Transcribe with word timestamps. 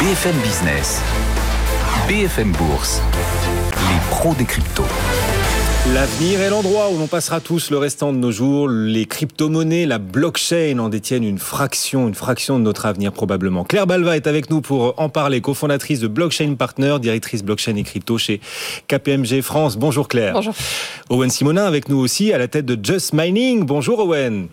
BFM 0.00 0.34
Business, 0.42 1.02
BFM 2.08 2.52
Bourse, 2.52 3.02
les 3.76 4.00
pros 4.08 4.32
des 4.32 4.46
cryptos. 4.46 4.82
L'avenir 5.92 6.40
est 6.40 6.48
l'endroit 6.48 6.88
où 6.90 6.96
l'on 6.96 7.06
passera 7.06 7.38
tous 7.38 7.70
le 7.70 7.76
restant 7.76 8.14
de 8.14 8.16
nos 8.16 8.32
jours. 8.32 8.66
Les 8.66 9.04
crypto-monnaies, 9.04 9.84
la 9.84 9.98
blockchain 9.98 10.78
en 10.78 10.88
détiennent 10.88 11.24
une 11.24 11.38
fraction, 11.38 12.08
une 12.08 12.14
fraction 12.14 12.58
de 12.58 12.64
notre 12.64 12.86
avenir 12.86 13.12
probablement. 13.12 13.64
Claire 13.64 13.86
Balva 13.86 14.16
est 14.16 14.26
avec 14.26 14.48
nous 14.48 14.62
pour 14.62 14.94
en 14.96 15.10
parler, 15.10 15.42
cofondatrice 15.42 16.00
de 16.00 16.08
Blockchain 16.08 16.54
Partner, 16.54 16.96
directrice 16.98 17.42
blockchain 17.42 17.76
et 17.76 17.82
crypto 17.82 18.16
chez 18.16 18.40
KPMG 18.88 19.42
France. 19.42 19.76
Bonjour 19.76 20.08
Claire. 20.08 20.32
Bonjour. 20.32 20.54
Owen 21.10 21.28
Simonin 21.28 21.66
avec 21.66 21.90
nous 21.90 21.98
aussi 21.98 22.32
à 22.32 22.38
la 22.38 22.48
tête 22.48 22.64
de 22.64 22.82
Just 22.82 23.12
Mining. 23.12 23.66
Bonjour 23.66 23.98
Owen. 23.98 24.48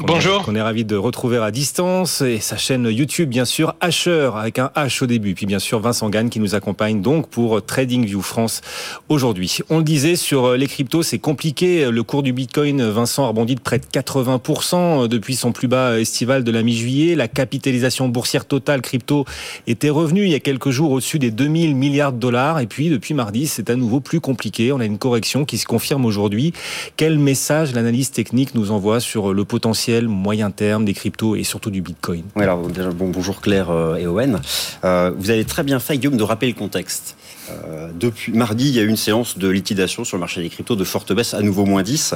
Bonjour. 0.00 0.44
On 0.46 0.54
est 0.54 0.62
ravi 0.62 0.84
de 0.84 0.94
retrouver 0.94 1.38
à 1.38 1.50
distance 1.50 2.20
et 2.20 2.38
sa 2.38 2.56
chaîne 2.56 2.84
YouTube, 2.88 3.28
bien 3.28 3.44
sûr, 3.44 3.74
Asher 3.80 4.30
avec 4.36 4.60
un 4.60 4.70
H 4.76 5.02
au 5.02 5.06
début. 5.06 5.34
Puis 5.34 5.44
bien 5.44 5.58
sûr, 5.58 5.80
Vincent 5.80 6.08
Gagne 6.08 6.28
qui 6.28 6.38
nous 6.38 6.54
accompagne 6.54 7.02
donc 7.02 7.28
pour 7.28 7.60
TradingView 7.64 8.22
France 8.22 8.60
aujourd'hui. 9.08 9.58
On 9.70 9.78
le 9.78 9.82
disait 9.82 10.14
sur 10.14 10.52
les 10.52 10.68
cryptos, 10.68 11.02
c'est 11.02 11.18
compliqué. 11.18 11.90
Le 11.90 12.02
cours 12.04 12.22
du 12.22 12.32
Bitcoin, 12.32 12.80
Vincent, 12.88 13.24
a 13.24 13.28
rebondi 13.28 13.56
de 13.56 13.60
près 13.60 13.80
de 13.80 13.86
80% 13.86 15.08
depuis 15.08 15.34
son 15.34 15.50
plus 15.50 15.66
bas 15.66 15.98
estival 15.98 16.44
de 16.44 16.52
la 16.52 16.62
mi-juillet. 16.62 17.16
La 17.16 17.26
capitalisation 17.26 18.06
boursière 18.06 18.44
totale 18.44 18.82
crypto 18.82 19.24
était 19.66 19.90
revenue 19.90 20.22
il 20.26 20.30
y 20.30 20.36
a 20.36 20.40
quelques 20.40 20.70
jours 20.70 20.92
au-dessus 20.92 21.18
des 21.18 21.32
2000 21.32 21.74
milliards 21.74 22.12
de 22.12 22.18
dollars. 22.18 22.60
Et 22.60 22.68
puis, 22.68 22.88
depuis 22.88 23.14
mardi, 23.14 23.48
c'est 23.48 23.68
à 23.68 23.74
nouveau 23.74 23.98
plus 23.98 24.20
compliqué. 24.20 24.70
On 24.70 24.78
a 24.78 24.84
une 24.84 24.98
correction 24.98 25.44
qui 25.44 25.58
se 25.58 25.66
confirme 25.66 26.04
aujourd'hui. 26.04 26.52
Quel 26.96 27.18
message 27.18 27.74
l'analyse 27.74 28.12
technique 28.12 28.54
nous 28.54 28.70
envoie 28.70 29.00
sur 29.00 29.34
le 29.34 29.44
potentiel 29.44 29.87
moyen 30.06 30.50
terme 30.50 30.84
des 30.84 30.94
cryptos 30.94 31.36
et 31.36 31.44
surtout 31.44 31.70
du 31.70 31.82
Bitcoin 31.82 32.24
alors 32.36 32.62
bonjour 32.94 33.40
Claire 33.40 33.70
euh, 33.70 33.96
et 33.96 34.06
Owen. 34.06 34.40
Euh, 34.84 35.12
vous 35.16 35.30
avez 35.30 35.44
très 35.44 35.62
bien 35.62 35.80
fait, 35.80 35.98
Guillaume, 35.98 36.16
de 36.16 36.22
rappeler 36.22 36.48
le 36.48 36.58
contexte. 36.58 37.16
Euh, 37.50 37.90
depuis 37.98 38.32
mardi, 38.32 38.68
il 38.68 38.74
y 38.74 38.78
a 38.78 38.82
eu 38.82 38.88
une 38.88 38.96
séance 38.96 39.38
de 39.38 39.48
liquidation 39.48 40.04
sur 40.04 40.16
le 40.16 40.20
marché 40.20 40.42
des 40.42 40.50
cryptos 40.50 40.76
de 40.76 40.84
forte 40.84 41.12
baisse, 41.12 41.34
à 41.34 41.40
nouveau 41.40 41.64
moins 41.64 41.82
10. 41.82 42.14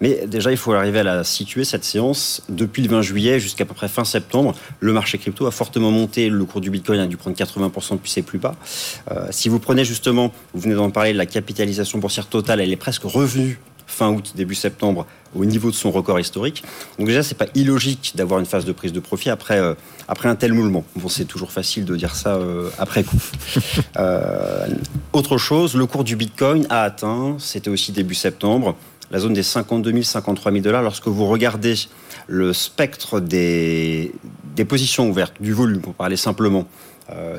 Mais 0.00 0.26
déjà, 0.26 0.50
il 0.50 0.56
faut 0.56 0.72
arriver 0.72 1.00
à 1.00 1.04
la 1.04 1.24
situer, 1.24 1.64
cette 1.64 1.84
séance. 1.84 2.42
Depuis 2.48 2.82
le 2.82 2.88
20 2.88 3.02
juillet 3.02 3.40
jusqu'à 3.40 3.64
peu 3.64 3.74
près 3.74 3.88
fin 3.88 4.04
septembre, 4.04 4.54
le 4.80 4.92
marché 4.92 5.18
crypto 5.18 5.46
a 5.46 5.52
fortement 5.52 5.90
monté. 5.90 6.28
Le 6.28 6.44
cours 6.44 6.60
du 6.60 6.70
Bitcoin 6.70 7.00
a 7.00 7.06
dû 7.06 7.16
prendre 7.16 7.36
80% 7.36 7.92
depuis 7.92 8.10
ses 8.10 8.22
plus 8.22 8.38
bas. 8.38 8.56
Si 9.30 9.48
vous 9.48 9.60
prenez 9.60 9.84
justement, 9.84 10.32
vous 10.54 10.60
venez 10.60 10.74
d'en 10.74 10.90
parler, 10.90 11.12
la 11.12 11.26
capitalisation 11.26 11.98
boursière 11.98 12.26
totale, 12.26 12.60
elle 12.60 12.72
est 12.72 12.76
presque 12.76 13.04
revenue 13.04 13.60
fin 13.92 14.10
août, 14.10 14.32
début 14.34 14.54
septembre, 14.54 15.06
au 15.34 15.44
niveau 15.44 15.70
de 15.70 15.74
son 15.74 15.90
record 15.90 16.18
historique. 16.18 16.64
Donc 16.98 17.06
déjà, 17.06 17.22
c'est 17.22 17.36
pas 17.36 17.46
illogique 17.54 18.12
d'avoir 18.14 18.40
une 18.40 18.46
phase 18.46 18.64
de 18.64 18.72
prise 18.72 18.92
de 18.92 19.00
profit 19.00 19.30
après, 19.30 19.58
euh, 19.58 19.74
après 20.08 20.28
un 20.28 20.34
tel 20.34 20.52
mouvement. 20.52 20.84
Bon, 20.96 21.08
c'est 21.08 21.24
toujours 21.24 21.52
facile 21.52 21.84
de 21.84 21.96
dire 21.96 22.14
ça 22.14 22.36
euh, 22.36 22.70
après 22.78 23.04
coup. 23.04 23.16
euh, 23.98 24.66
autre 25.12 25.38
chose, 25.38 25.74
le 25.74 25.86
cours 25.86 26.04
du 26.04 26.16
Bitcoin 26.16 26.66
a 26.70 26.82
atteint, 26.82 27.36
c'était 27.38 27.70
aussi 27.70 27.92
début 27.92 28.14
septembre, 28.14 28.76
la 29.10 29.18
zone 29.18 29.34
des 29.34 29.42
52 29.42 29.90
000, 29.90 30.02
53 30.02 30.52
000 30.52 30.64
dollars. 30.64 30.82
Lorsque 30.82 31.08
vous 31.08 31.26
regardez 31.26 31.74
le 32.26 32.52
spectre 32.52 33.20
des, 33.20 34.12
des 34.56 34.64
positions 34.64 35.08
ouvertes, 35.08 35.34
du 35.40 35.52
volume, 35.52 35.80
pour 35.80 35.94
parler 35.94 36.16
simplement, 36.16 36.66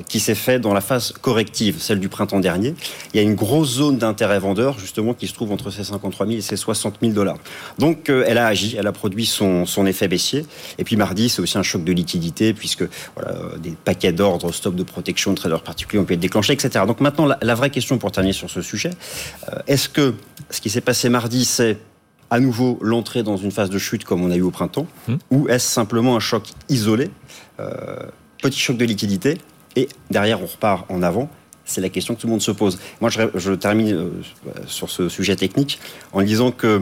qui 0.08 0.20
s'est 0.20 0.36
fait 0.36 0.60
dans 0.60 0.74
la 0.74 0.82
phase 0.82 1.14
corrective, 1.22 1.80
celle 1.80 2.00
du 2.00 2.10
printemps 2.10 2.40
dernier. 2.40 2.76
Il 3.14 3.18
y 3.18 3.20
a 3.20 3.24
une 3.24 3.36
grosse 3.36 3.76
zone 3.76 3.98
d'intérêt 3.98 4.40
vendeur, 4.40 4.80
justement, 4.80 5.14
qui 5.14 5.28
se 5.28 5.34
trouve 5.34 5.52
entre 5.52 5.72
ces 5.72 5.84
53 5.84 6.28
000 6.28 6.40
et 6.40 6.42
ces 6.42 6.58
60 6.58 6.96
000 7.02 7.14
dollars. 7.14 7.38
Donc, 7.80 8.10
euh, 8.10 8.24
elle 8.28 8.38
a 8.38 8.48
agi, 8.48 8.76
elle 8.78 8.88
a 8.88 8.92
produit 8.92 9.26
son, 9.26 9.66
son 9.66 9.86
effet 9.86 10.08
baissier. 10.08 10.46
Et 10.78 10.84
puis, 10.84 10.96
mardi, 10.96 11.30
c'est 11.30 11.42
aussi 11.42 11.58
un 11.58 11.64
choc 11.64 11.84
de 11.84 11.92
liquidité, 11.92 12.54
puisque 12.54 12.84
voilà, 13.16 13.32
euh, 13.32 13.58
des 13.58 13.72
paquets 13.72 14.12
d'ordres, 14.12 14.52
stop 14.54 14.76
de 14.76 14.84
protection, 14.84 15.34
traders 15.34 15.64
particuliers 15.64 16.02
ont 16.02 16.06
pu 16.06 16.14
être 16.14 16.20
déclenchés, 16.20 16.54
etc. 16.54 16.86
Donc, 16.88 17.02
maintenant, 17.02 17.26
la, 17.26 17.38
la 17.42 17.56
vraie 17.56 17.70
question 17.70 17.98
pour 17.98 18.12
terminer 18.12 18.34
sur 18.34 18.50
ce 18.50 18.62
sujet, 18.62 18.92
euh, 19.50 19.60
est-ce 19.68 19.90
que 19.90 20.14
ce 20.50 20.62
qui 20.62 20.70
s'est 20.70 20.82
passé 20.82 21.10
mardi, 21.10 21.46
c'est 21.46 21.78
à 22.30 22.40
nouveau 22.40 22.80
l'entrée 22.82 23.22
dans 23.22 23.38
une 23.38 23.52
phase 23.52 23.70
de 23.70 23.78
chute 23.78 24.06
comme 24.06 24.24
on 24.24 24.32
a 24.32 24.36
eu 24.36 24.42
au 24.42 24.52
printemps, 24.52 24.88
mmh. 25.08 25.16
ou 25.32 25.48
est-ce 25.50 25.68
simplement 25.68 26.16
un 26.16 26.20
choc 26.20 26.48
isolé 26.70 27.10
Petit 28.42 28.60
choc 28.60 28.76
de 28.76 28.84
liquidité, 28.84 29.38
et 29.76 29.88
derrière 30.10 30.42
on 30.42 30.46
repart 30.46 30.86
en 30.90 31.02
avant 31.02 31.30
c'est 31.66 31.82
la 31.82 31.90
question 31.90 32.16
que 32.16 32.22
tout 32.22 32.28
le 32.28 32.32
monde 32.32 32.42
se 32.42 32.52
pose. 32.52 32.80
Moi, 33.02 33.10
je, 33.10 33.52
termine 33.54 33.94
euh, 33.94 34.10
sur 34.68 34.90
ce 34.90 35.10
sujet 35.10 35.36
technique 35.36 35.80
en 36.12 36.22
disant 36.22 36.52
que 36.52 36.82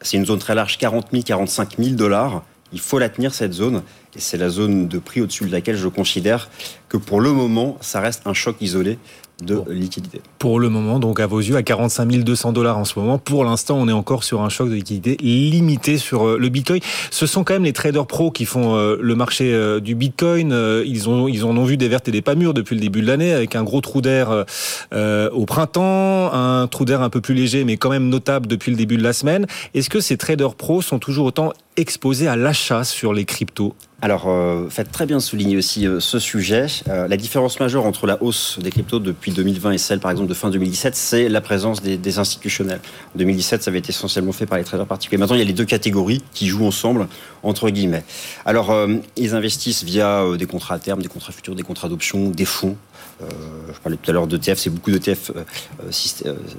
c'est 0.00 0.16
une 0.16 0.26
zone 0.26 0.38
très 0.38 0.54
large, 0.54 0.78
40 0.78 1.08
000, 1.12 1.22
45 1.22 1.78
000 1.78 1.94
dollars. 1.94 2.42
Il 2.72 2.80
faut 2.80 2.98
la 2.98 3.08
tenir, 3.08 3.34
cette 3.34 3.52
zone. 3.52 3.82
Et 4.16 4.20
c'est 4.20 4.36
la 4.36 4.48
zone 4.48 4.88
de 4.88 4.98
prix 4.98 5.20
au-dessus 5.20 5.44
de 5.44 5.52
laquelle 5.52 5.76
je 5.76 5.88
considère 5.88 6.50
que 6.88 6.96
pour 6.96 7.20
le 7.20 7.32
moment, 7.32 7.76
ça 7.80 8.00
reste 8.00 8.26
un 8.26 8.34
choc 8.34 8.56
isolé 8.60 8.98
de 9.42 9.56
bon. 9.56 9.64
liquidité. 9.68 10.20
Pour 10.38 10.60
le 10.60 10.68
moment, 10.68 10.98
donc 10.98 11.20
à 11.20 11.26
vos 11.26 11.40
yeux, 11.40 11.56
à 11.56 11.62
45 11.62 12.08
200 12.10 12.52
dollars 12.52 12.78
en 12.78 12.84
ce 12.84 12.98
moment, 12.98 13.18
pour 13.18 13.44
l'instant, 13.44 13.76
on 13.78 13.88
est 13.88 13.92
encore 13.92 14.24
sur 14.24 14.42
un 14.42 14.48
choc 14.48 14.68
de 14.68 14.74
liquidité 14.74 15.16
limité 15.20 15.98
sur 15.98 16.26
euh, 16.26 16.38
le 16.38 16.48
Bitcoin. 16.48 16.80
Ce 17.10 17.26
sont 17.26 17.44
quand 17.44 17.54
même 17.54 17.64
les 17.64 17.72
traders 17.72 18.06
pros 18.06 18.30
qui 18.30 18.44
font 18.44 18.74
euh, 18.76 18.96
le 19.00 19.14
marché 19.14 19.52
euh, 19.52 19.80
du 19.80 19.94
Bitcoin. 19.94 20.50
Ils 20.84 21.08
ont, 21.08 21.28
ils 21.28 21.44
en 21.44 21.56
ont 21.56 21.64
vu 21.64 21.76
des 21.76 21.88
vertes 21.88 22.08
et 22.08 22.12
des 22.12 22.22
pas 22.22 22.34
mûres 22.34 22.54
depuis 22.54 22.74
le 22.74 22.80
début 22.80 23.00
de 23.00 23.06
l'année, 23.06 23.32
avec 23.32 23.56
un 23.56 23.62
gros 23.62 23.80
trou 23.80 24.00
d'air 24.00 24.44
euh, 24.92 25.30
au 25.30 25.46
printemps, 25.46 26.32
un 26.32 26.66
trou 26.66 26.84
d'air 26.84 27.02
un 27.02 27.10
peu 27.10 27.20
plus 27.20 27.34
léger, 27.34 27.64
mais 27.64 27.76
quand 27.76 27.90
même 27.90 28.08
notable 28.08 28.46
depuis 28.46 28.70
le 28.70 28.76
début 28.76 28.96
de 28.96 29.02
la 29.02 29.12
semaine. 29.12 29.46
Est-ce 29.74 29.90
que 29.90 30.00
ces 30.00 30.16
traders 30.16 30.54
pros 30.54 30.82
sont 30.82 30.98
toujours 30.98 31.26
autant 31.26 31.52
exposés 31.80 32.28
à 32.28 32.36
l'achat 32.36 32.84
sur 32.84 33.12
les 33.12 33.24
cryptos 33.24 33.74
alors, 34.02 34.28
euh, 34.28 34.70
faites 34.70 34.90
très 34.90 35.04
bien 35.04 35.20
souligner 35.20 35.58
aussi 35.58 35.86
euh, 35.86 36.00
ce 36.00 36.18
sujet. 36.18 36.66
Euh, 36.88 37.06
la 37.06 37.18
différence 37.18 37.60
majeure 37.60 37.84
entre 37.84 38.06
la 38.06 38.22
hausse 38.22 38.58
des 38.58 38.70
cryptos 38.70 38.98
depuis 38.98 39.30
2020 39.30 39.72
et 39.72 39.78
celle, 39.78 40.00
par 40.00 40.10
exemple, 40.10 40.28
de 40.28 40.34
fin 40.34 40.48
2017, 40.48 40.96
c'est 40.96 41.28
la 41.28 41.42
présence 41.42 41.82
des, 41.82 41.98
des, 41.98 42.18
institutionnels. 42.18 42.80
En 43.14 43.18
2017, 43.18 43.62
ça 43.62 43.70
avait 43.70 43.80
été 43.80 43.90
essentiellement 43.90 44.32
fait 44.32 44.46
par 44.46 44.56
les 44.56 44.64
traders 44.64 44.86
particuliers. 44.86 45.18
Maintenant, 45.18 45.36
il 45.36 45.40
y 45.40 45.42
a 45.42 45.46
les 45.46 45.52
deux 45.52 45.66
catégories 45.66 46.22
qui 46.32 46.46
jouent 46.46 46.66
ensemble, 46.66 47.08
entre 47.42 47.68
guillemets. 47.68 48.04
Alors, 48.46 48.74
ils 49.16 49.34
investissent 49.34 49.84
via 49.84 50.24
des 50.36 50.46
contrats 50.46 50.76
à 50.76 50.78
terme, 50.78 51.02
des 51.02 51.08
contrats 51.08 51.32
futurs, 51.32 51.54
des 51.54 51.62
contrats 51.62 51.88
d'options, 51.88 52.30
des 52.30 52.44
fonds. 52.44 52.76
Euh, 53.22 53.26
je 53.72 53.78
parlais 53.80 53.98
tout 54.00 54.10
à 54.10 54.14
l'heure 54.14 54.26
d'ETF, 54.26 54.58
c'est 54.58 54.70
beaucoup 54.70 54.90
d'ETF 54.90 55.30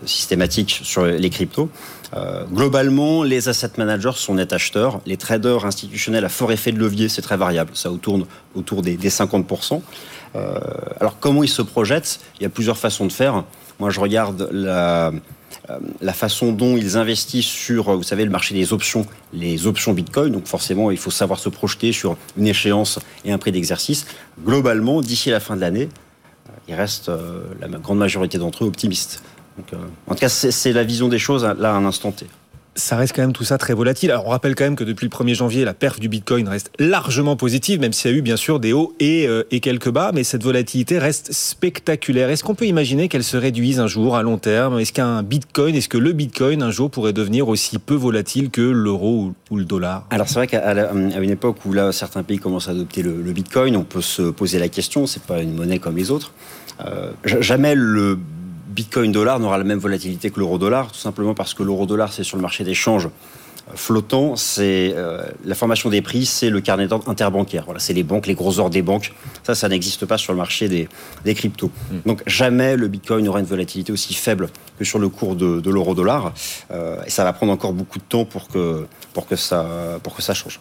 systématiques 0.06 0.82
sur 0.84 1.06
les 1.06 1.30
cryptos. 1.30 1.70
globalement, 2.52 3.24
les 3.24 3.50
asset 3.50 3.72
managers 3.78 4.14
sont 4.16 4.36
net 4.36 4.54
acheteurs. 4.54 5.02
Les 5.06 5.18
traders 5.18 5.66
institutionnels 5.66 6.26
à 6.26 6.30
fort 6.30 6.52
effet 6.52 6.72
de 6.72 6.80
levier, 6.80 7.10
c'est 7.10 7.22
très 7.22 7.38
variable. 7.38 7.72
Ça 7.74 7.90
tourne 8.02 8.26
autour 8.56 8.82
des, 8.82 8.96
des 8.96 9.10
50%. 9.10 9.82
Euh, 10.36 10.60
alors, 11.00 11.20
comment 11.20 11.44
ils 11.44 11.50
se 11.50 11.62
projettent? 11.62 12.20
Il 12.40 12.44
y 12.44 12.46
a 12.46 12.50
plusieurs 12.50 12.78
façons 12.78 13.06
de 13.06 13.12
faire. 13.12 13.44
Moi, 13.80 13.90
je 13.90 14.00
regarde 14.00 14.50
la, 14.52 15.08
euh, 15.08 15.80
la 16.02 16.14
façon 16.14 16.52
dont 16.52 16.78
ils 16.78 16.98
investissent 16.98 17.46
sur, 17.46 17.96
vous 17.96 18.04
savez, 18.04 18.24
le 18.24 18.32
marché 18.32 18.54
des 18.54 18.74
options, 18.74 19.06
les 19.34 19.68
options 19.68 19.94
Bitcoin. 19.94 20.32
Donc, 20.32 20.48
forcément, 20.48 20.92
il 20.92 20.98
faut 20.98 21.12
savoir 21.12 21.40
se 21.40 21.50
projeter 21.50 21.92
sur 21.92 22.18
une 22.38 22.48
échéance 22.48 23.00
et 23.26 23.32
un 23.32 23.38
prix 23.38 23.52
d'exercice. 23.52 24.06
Globalement, 24.46 25.02
d'ici 25.02 25.30
la 25.30 25.40
fin 25.40 25.56
de 25.56 25.62
l'année, 25.62 25.90
il 26.68 26.76
reste 26.76 27.10
euh, 27.10 27.44
la 27.60 27.68
grande 27.68 27.98
majorité 27.98 28.38
d'entre 28.38 28.64
eux 28.64 28.68
optimistes. 28.68 29.24
Euh, 29.74 29.78
en 30.08 30.14
tout 30.14 30.20
cas, 30.20 30.30
c'est 30.30 30.74
la 30.74 30.84
vision 30.84 31.08
des 31.08 31.20
choses 31.20 31.44
là 31.44 31.74
à 31.74 31.76
un 31.76 31.86
instant 31.86 32.12
T 32.12 32.28
ça 32.76 32.96
reste 32.96 33.16
quand 33.16 33.22
même 33.22 33.34
tout 33.34 33.44
ça 33.44 33.58
très 33.58 33.74
volatile. 33.74 34.12
Alors 34.12 34.28
on 34.28 34.30
rappelle 34.30 34.56
quand 34.56 34.64
même 34.64 34.76
que 34.76 34.84
depuis 34.84 35.06
le 35.06 35.10
1er 35.10 35.34
janvier, 35.34 35.66
la 35.66 35.74
perf 35.74 36.00
du 36.00 36.10
Bitcoin 36.10 36.48
reste 36.48 36.72
largement 36.80 37.36
positive, 37.36 37.80
même 37.80 37.94
s'il 37.94 38.12
y 38.12 38.14
a 38.14 38.18
eu 38.18 38.22
bien 38.22 38.38
sûr 38.38 38.60
des 38.60 38.74
hauts 38.74 38.94
et, 39.00 39.28
euh, 39.28 39.44
et 39.52 39.60
quelques 39.60 39.90
bas, 39.90 40.12
mais 40.14 40.24
cette 40.24 40.44
volatilité 40.44 40.98
reste 40.98 41.34
spectaculaire. 41.34 42.30
Est-ce 42.30 42.44
qu'on 42.44 42.56
peut 42.56 42.66
imaginer 42.66 43.10
qu'elle 43.10 43.24
se 43.24 43.38
réduise 43.38 43.80
un 43.80 43.88
jour 43.88 44.16
à 44.16 44.24
long 44.24 44.38
terme? 44.38 44.80
Est-ce 44.80 44.94
qu'un 44.94 45.24
Bitcoin, 45.24 45.76
est-ce 45.76 45.90
que 45.90 45.98
le 45.98 46.14
Bitcoin 46.14 46.64
un 46.64 46.72
jour 46.72 46.90
pourrait 46.90 47.14
devenir 47.14 47.50
aussi 47.50 47.78
peu 47.78 47.96
volatile 47.96 48.50
que 48.50 48.62
l'euro 48.62 49.34
ou, 49.50 49.58
le 49.58 49.66
dollar? 49.66 50.08
Alors 50.10 50.28
c'est 50.30 50.36
vrai 50.36 50.48
qu'à 50.48 50.92
une 50.94 51.30
époque 51.30 51.58
où 51.66 51.74
là 51.74 51.92
certains 51.92 52.24
pays 52.24 52.40
commencent 52.40 52.70
à 52.70 52.72
adopter 52.72 53.04
le, 53.04 53.32
Bitcoin, 53.32 53.78
on 53.78 53.84
peut 53.84 54.02
se 54.02 54.24
poser 54.24 54.60
la 54.60 54.68
question. 54.68 55.08
C'est 55.08 55.24
pas 55.24 55.42
une 55.42 55.54
monnaie 55.54 55.80
comme 55.80 55.98
les 55.98 56.12
autres. 56.12 56.34
Euh, 56.86 57.12
jamais 57.24 57.76
le 57.76 58.18
Bitcoin 58.72 59.12
dollar 59.12 59.40
n'aura 59.40 59.58
la 59.58 59.64
même 59.64 59.80
volatilité 59.80 60.32
que 60.32 60.40
l'euro 60.40 60.58
dollar, 60.58 60.92
tout 60.92 61.00
simplement 61.00 61.34
parce 61.34 61.54
que 61.54 61.64
l'euro 61.64 61.86
dollar, 61.86 62.12
c'est 62.12 62.24
sur 62.24 62.38
le 62.38 62.42
marché 62.42 62.64
d'échange 62.64 63.10
flottant, 63.76 64.36
c'est 64.36 64.94
euh, 64.96 65.24
la 65.46 65.56
formation 65.56 65.90
des 65.90 66.02
prix, 66.02 66.26
c'est 66.26 66.50
le 66.50 66.62
carnet 66.62 66.88
d'ordre 66.88 67.10
interbancaire. 67.10 67.64
Voilà, 67.66 67.80
c'est 67.80 67.94
les 67.94 68.04
banques, 68.04 68.28
les 68.28 68.34
gros 68.34 68.60
ordres 68.60 68.72
des 68.72 68.82
banques. 68.82 69.14
Ça, 69.44 69.56
ça 69.56 69.70
n'existe 69.70 70.06
pas 70.06 70.18
sur 70.18 70.34
le 70.34 70.38
marché 70.38 70.68
des, 70.68 70.90
des 71.26 71.36
cryptos. 71.36 71.72
Mm. 71.92 71.96
Donc 72.06 72.24
jamais 72.26 72.76
le 72.76 72.88
Bitcoin 72.88 73.26
n'aura 73.26 73.40
une 73.40 73.46
volatilité 73.46 73.92
aussi 73.92 74.14
faible 74.14 74.50
que 74.78 74.86
sur 74.86 75.00
le 75.00 75.10
cours 75.10 75.36
de, 75.36 75.60
de 75.60 75.70
l'euro 75.70 75.96
dollar. 75.96 76.34
Euh, 76.72 77.02
et 77.06 77.10
ça 77.10 77.24
va 77.24 77.34
prendre 77.34 77.52
encore 77.52 77.74
beaucoup 77.74 78.00
de 78.00 78.04
temps 78.04 78.26
pour 78.26 78.48
que 78.48 78.86
pour 79.14 79.28
que 79.28 79.36
ça 79.36 80.00
pour 80.04 80.16
que 80.16 80.22
ça 80.22 80.34
change. 80.34 80.60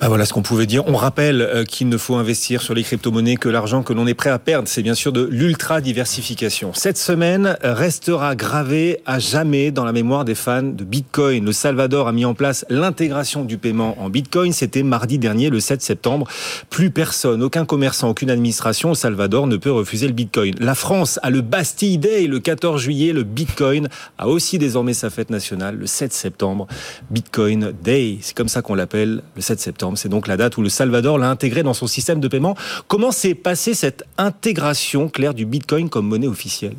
Bah 0.00 0.06
voilà 0.06 0.24
ce 0.26 0.32
qu'on 0.32 0.42
pouvait 0.42 0.66
dire. 0.66 0.84
On 0.86 0.94
rappelle 0.94 1.42
euh, 1.42 1.64
qu'il 1.64 1.88
ne 1.88 1.96
faut 1.96 2.14
investir 2.14 2.62
sur 2.62 2.72
les 2.72 2.84
crypto-monnaies 2.84 3.34
que 3.34 3.48
l'argent 3.48 3.82
que 3.82 3.92
l'on 3.92 4.06
est 4.06 4.14
prêt 4.14 4.30
à 4.30 4.38
perdre. 4.38 4.68
C'est 4.68 4.84
bien 4.84 4.94
sûr 4.94 5.10
de 5.10 5.24
l'ultra-diversification. 5.24 6.70
Cette 6.72 6.98
semaine 6.98 7.58
restera 7.64 8.36
gravée 8.36 9.00
à 9.06 9.18
jamais 9.18 9.72
dans 9.72 9.84
la 9.84 9.90
mémoire 9.90 10.24
des 10.24 10.36
fans 10.36 10.62
de 10.62 10.84
Bitcoin. 10.84 11.44
Le 11.44 11.50
Salvador 11.50 12.06
a 12.06 12.12
mis 12.12 12.24
en 12.24 12.34
place 12.34 12.64
l'intégration 12.70 13.44
du 13.44 13.58
paiement 13.58 14.00
en 14.00 14.08
Bitcoin. 14.08 14.52
C'était 14.52 14.84
mardi 14.84 15.18
dernier, 15.18 15.50
le 15.50 15.58
7 15.58 15.82
septembre. 15.82 16.28
Plus 16.70 16.90
personne, 16.90 17.42
aucun 17.42 17.64
commerçant, 17.64 18.08
aucune 18.08 18.30
administration 18.30 18.92
au 18.92 18.94
Salvador 18.94 19.48
ne 19.48 19.56
peut 19.56 19.72
refuser 19.72 20.06
le 20.06 20.12
Bitcoin. 20.12 20.54
La 20.60 20.76
France 20.76 21.18
a 21.24 21.30
le 21.30 21.40
Bastille 21.40 21.98
Day 21.98 22.28
le 22.28 22.38
14 22.38 22.80
juillet. 22.80 23.12
Le 23.12 23.24
Bitcoin 23.24 23.88
a 24.16 24.28
aussi 24.28 24.58
désormais 24.58 24.94
sa 24.94 25.10
fête 25.10 25.30
nationale 25.30 25.76
le 25.76 25.88
7 25.88 26.12
septembre. 26.12 26.68
Bitcoin 27.10 27.72
Day, 27.82 28.18
c'est 28.20 28.36
comme 28.36 28.48
ça 28.48 28.62
qu'on 28.62 28.76
l'appelle 28.76 29.07
le 29.08 29.42
7 29.42 29.60
septembre. 29.60 29.98
C'est 29.98 30.08
donc 30.08 30.26
la 30.26 30.36
date 30.36 30.56
où 30.56 30.62
le 30.62 30.68
Salvador 30.68 31.18
l'a 31.18 31.30
intégré 31.30 31.62
dans 31.62 31.74
son 31.74 31.86
système 31.86 32.20
de 32.20 32.28
paiement. 32.28 32.54
Comment 32.86 33.10
s'est 33.10 33.34
passée 33.34 33.74
cette 33.74 34.04
intégration, 34.16 35.08
claire 35.08 35.34
du 35.34 35.46
Bitcoin 35.46 35.88
comme 35.88 36.06
monnaie 36.06 36.26
officielle? 36.26 36.74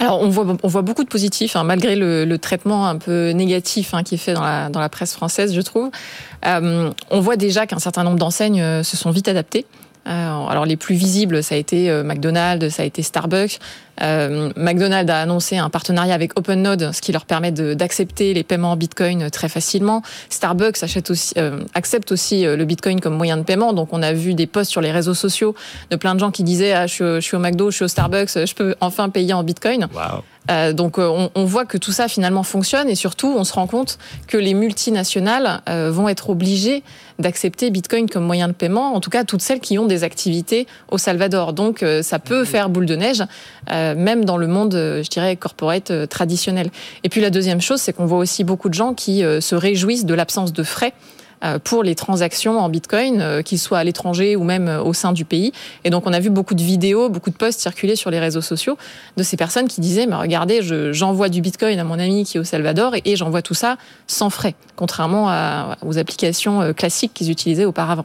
Alors 0.00 0.22
on 0.22 0.30
voit, 0.30 0.56
on 0.62 0.68
voit 0.68 0.80
beaucoup 0.80 1.04
de 1.04 1.10
positifs, 1.10 1.56
hein, 1.56 1.62
malgré 1.62 1.94
le, 1.94 2.38
traitement 2.38 2.86
un 2.88 2.96
peu 2.96 3.30
négatif 3.30 3.92
hein, 3.92 4.02
qui 4.02 4.14
est 4.14 4.18
fait 4.18 4.32
dans 4.32 4.42
la, 4.42 4.70
dans 4.70 4.80
la 4.80 4.88
presse 4.88 5.12
française, 5.12 5.54
je 5.54 5.60
trouve. 5.60 5.90
Euh, 6.46 6.90
on 7.10 7.20
voit 7.20 7.36
déjà 7.36 7.66
qu'un 7.66 7.78
certain 7.78 8.02
nombre 8.02 8.18
d'enseignes 8.18 8.62
euh, 8.62 8.82
se 8.82 8.96
sont 8.96 9.10
vite 9.10 9.28
adaptées. 9.28 9.66
Euh, 10.08 10.46
alors 10.46 10.64
les 10.64 10.78
plus 10.78 10.94
visibles, 10.94 11.42
ça 11.42 11.54
a 11.54 11.58
été 11.58 11.92
McDonald's, 12.02 12.74
ça 12.74 12.82
a 12.82 12.86
été 12.86 13.02
Starbucks. 13.02 13.58
Euh, 14.02 14.50
McDonald's 14.56 15.10
a 15.10 15.20
annoncé 15.20 15.58
un 15.58 15.70
partenariat 15.70 16.14
avec 16.14 16.38
OpenNode, 16.38 16.92
ce 16.92 17.00
qui 17.00 17.12
leur 17.12 17.24
permet 17.24 17.52
d'accepter 17.52 18.34
les 18.34 18.42
paiements 18.42 18.72
en 18.72 18.76
Bitcoin 18.76 19.30
très 19.30 19.48
facilement. 19.48 20.02
Starbucks 20.28 20.82
achète 20.82 21.10
aussi, 21.10 21.34
euh, 21.36 21.60
accepte 21.74 22.12
aussi 22.12 22.46
euh, 22.46 22.56
le 22.56 22.64
Bitcoin 22.64 23.00
comme 23.00 23.14
moyen 23.14 23.36
de 23.36 23.42
paiement. 23.42 23.72
Donc 23.72 23.88
on 23.92 24.02
a 24.02 24.12
vu 24.12 24.34
des 24.34 24.46
posts 24.46 24.70
sur 24.70 24.80
les 24.80 24.92
réseaux 24.92 25.14
sociaux 25.14 25.54
de 25.90 25.96
plein 25.96 26.14
de 26.14 26.20
gens 26.20 26.30
qui 26.30 26.44
disaient 26.44 26.72
ah, 26.72 26.86
je, 26.86 27.20
suis, 27.20 27.36
au 27.36 27.38
McDo, 27.38 27.70
je 27.70 27.76
suis 27.76 27.84
au 27.84 27.88
Starbucks, 27.88 28.46
je 28.46 28.54
peux 28.54 28.74
enfin 28.80 29.08
payer 29.08 29.32
en 29.32 29.42
Bitcoin. 29.42 29.88
donc 30.72 30.98
on, 30.98 31.30
on, 31.34 31.44
voit 31.44 31.64
que 31.64 31.78
tout 31.78 31.92
ça 31.92 32.08
finalement 32.08 32.42
fonctionne 32.42 32.88
et 32.88 32.94
surtout 32.94 33.32
on 33.36 33.44
se 33.44 33.52
rend 33.52 33.66
compte 33.66 33.98
que 34.26 34.36
les 34.36 34.54
multinationales 34.54 35.60
vont 35.66 36.08
être 36.08 36.30
obligées 36.30 36.82
d'accepter 37.18 37.70
Bitcoin 37.70 38.08
comme 38.08 38.24
moyen 38.24 38.48
de 38.48 38.52
paiement, 38.52 38.94
en 38.94 39.00
tout 39.00 39.10
cas 39.10 39.24
toutes 39.24 39.42
celles 39.42 39.60
qui 39.60 39.78
ont 39.78 39.86
des 39.86 40.02
activités 40.02 40.66
au 40.90 40.98
Salvador. 40.98 41.52
Donc 41.52 41.84
ça 42.02 42.18
peut 42.18 42.44
faire 42.44 42.68
boule 42.68 42.86
de 42.86 42.96
neige. 42.96 43.22
Euh, 43.90 43.94
même 43.94 44.24
dans 44.24 44.36
le 44.36 44.46
monde, 44.46 44.74
euh, 44.74 45.02
je 45.02 45.10
dirais, 45.10 45.36
corporate 45.36 45.90
euh, 45.90 46.06
traditionnel. 46.06 46.70
Et 47.04 47.08
puis 47.08 47.20
la 47.20 47.30
deuxième 47.30 47.60
chose, 47.60 47.80
c'est 47.80 47.92
qu'on 47.92 48.06
voit 48.06 48.18
aussi 48.18 48.44
beaucoup 48.44 48.68
de 48.68 48.74
gens 48.74 48.94
qui 48.94 49.22
se 49.40 49.54
réjouissent 49.54 50.04
de 50.04 50.14
l'absence 50.14 50.52
de 50.52 50.62
frais 50.62 50.92
pour 51.64 51.82
les 51.82 51.94
transactions 51.94 52.58
en 52.58 52.68
Bitcoin, 52.68 53.42
qu'ils 53.42 53.58
soient 53.58 53.78
à 53.78 53.84
l'étranger 53.84 54.36
ou 54.36 54.44
même 54.44 54.68
au 54.84 54.92
sein 54.92 55.12
du 55.12 55.24
pays. 55.24 55.52
Et 55.84 55.90
donc 55.90 56.06
on 56.06 56.12
a 56.12 56.20
vu 56.20 56.28
beaucoup 56.28 56.54
de 56.54 56.62
vidéos, 56.62 57.08
beaucoup 57.08 57.30
de 57.30 57.36
posts 57.36 57.60
circuler 57.60 57.96
sur 57.96 58.10
les 58.10 58.18
réseaux 58.18 58.42
sociaux 58.42 58.76
de 59.16 59.22
ces 59.22 59.36
personnes 59.36 59.66
qui 59.66 59.80
disaient, 59.80 60.06
mais 60.06 60.16
regardez, 60.16 60.60
j'envoie 60.92 61.28
du 61.28 61.40
Bitcoin 61.40 61.78
à 61.78 61.84
mon 61.84 61.98
ami 61.98 62.24
qui 62.24 62.36
est 62.36 62.40
au 62.40 62.44
Salvador 62.44 62.94
et, 63.04 63.16
j'envoie 63.16 63.42
tout 63.42 63.54
ça 63.54 63.76
sans 64.06 64.28
frais, 64.28 64.54
contrairement 64.76 65.74
aux 65.82 65.98
applications 65.98 66.74
classiques 66.74 67.14
qu'ils 67.14 67.30
utilisaient 67.30 67.64
auparavant. 67.64 68.04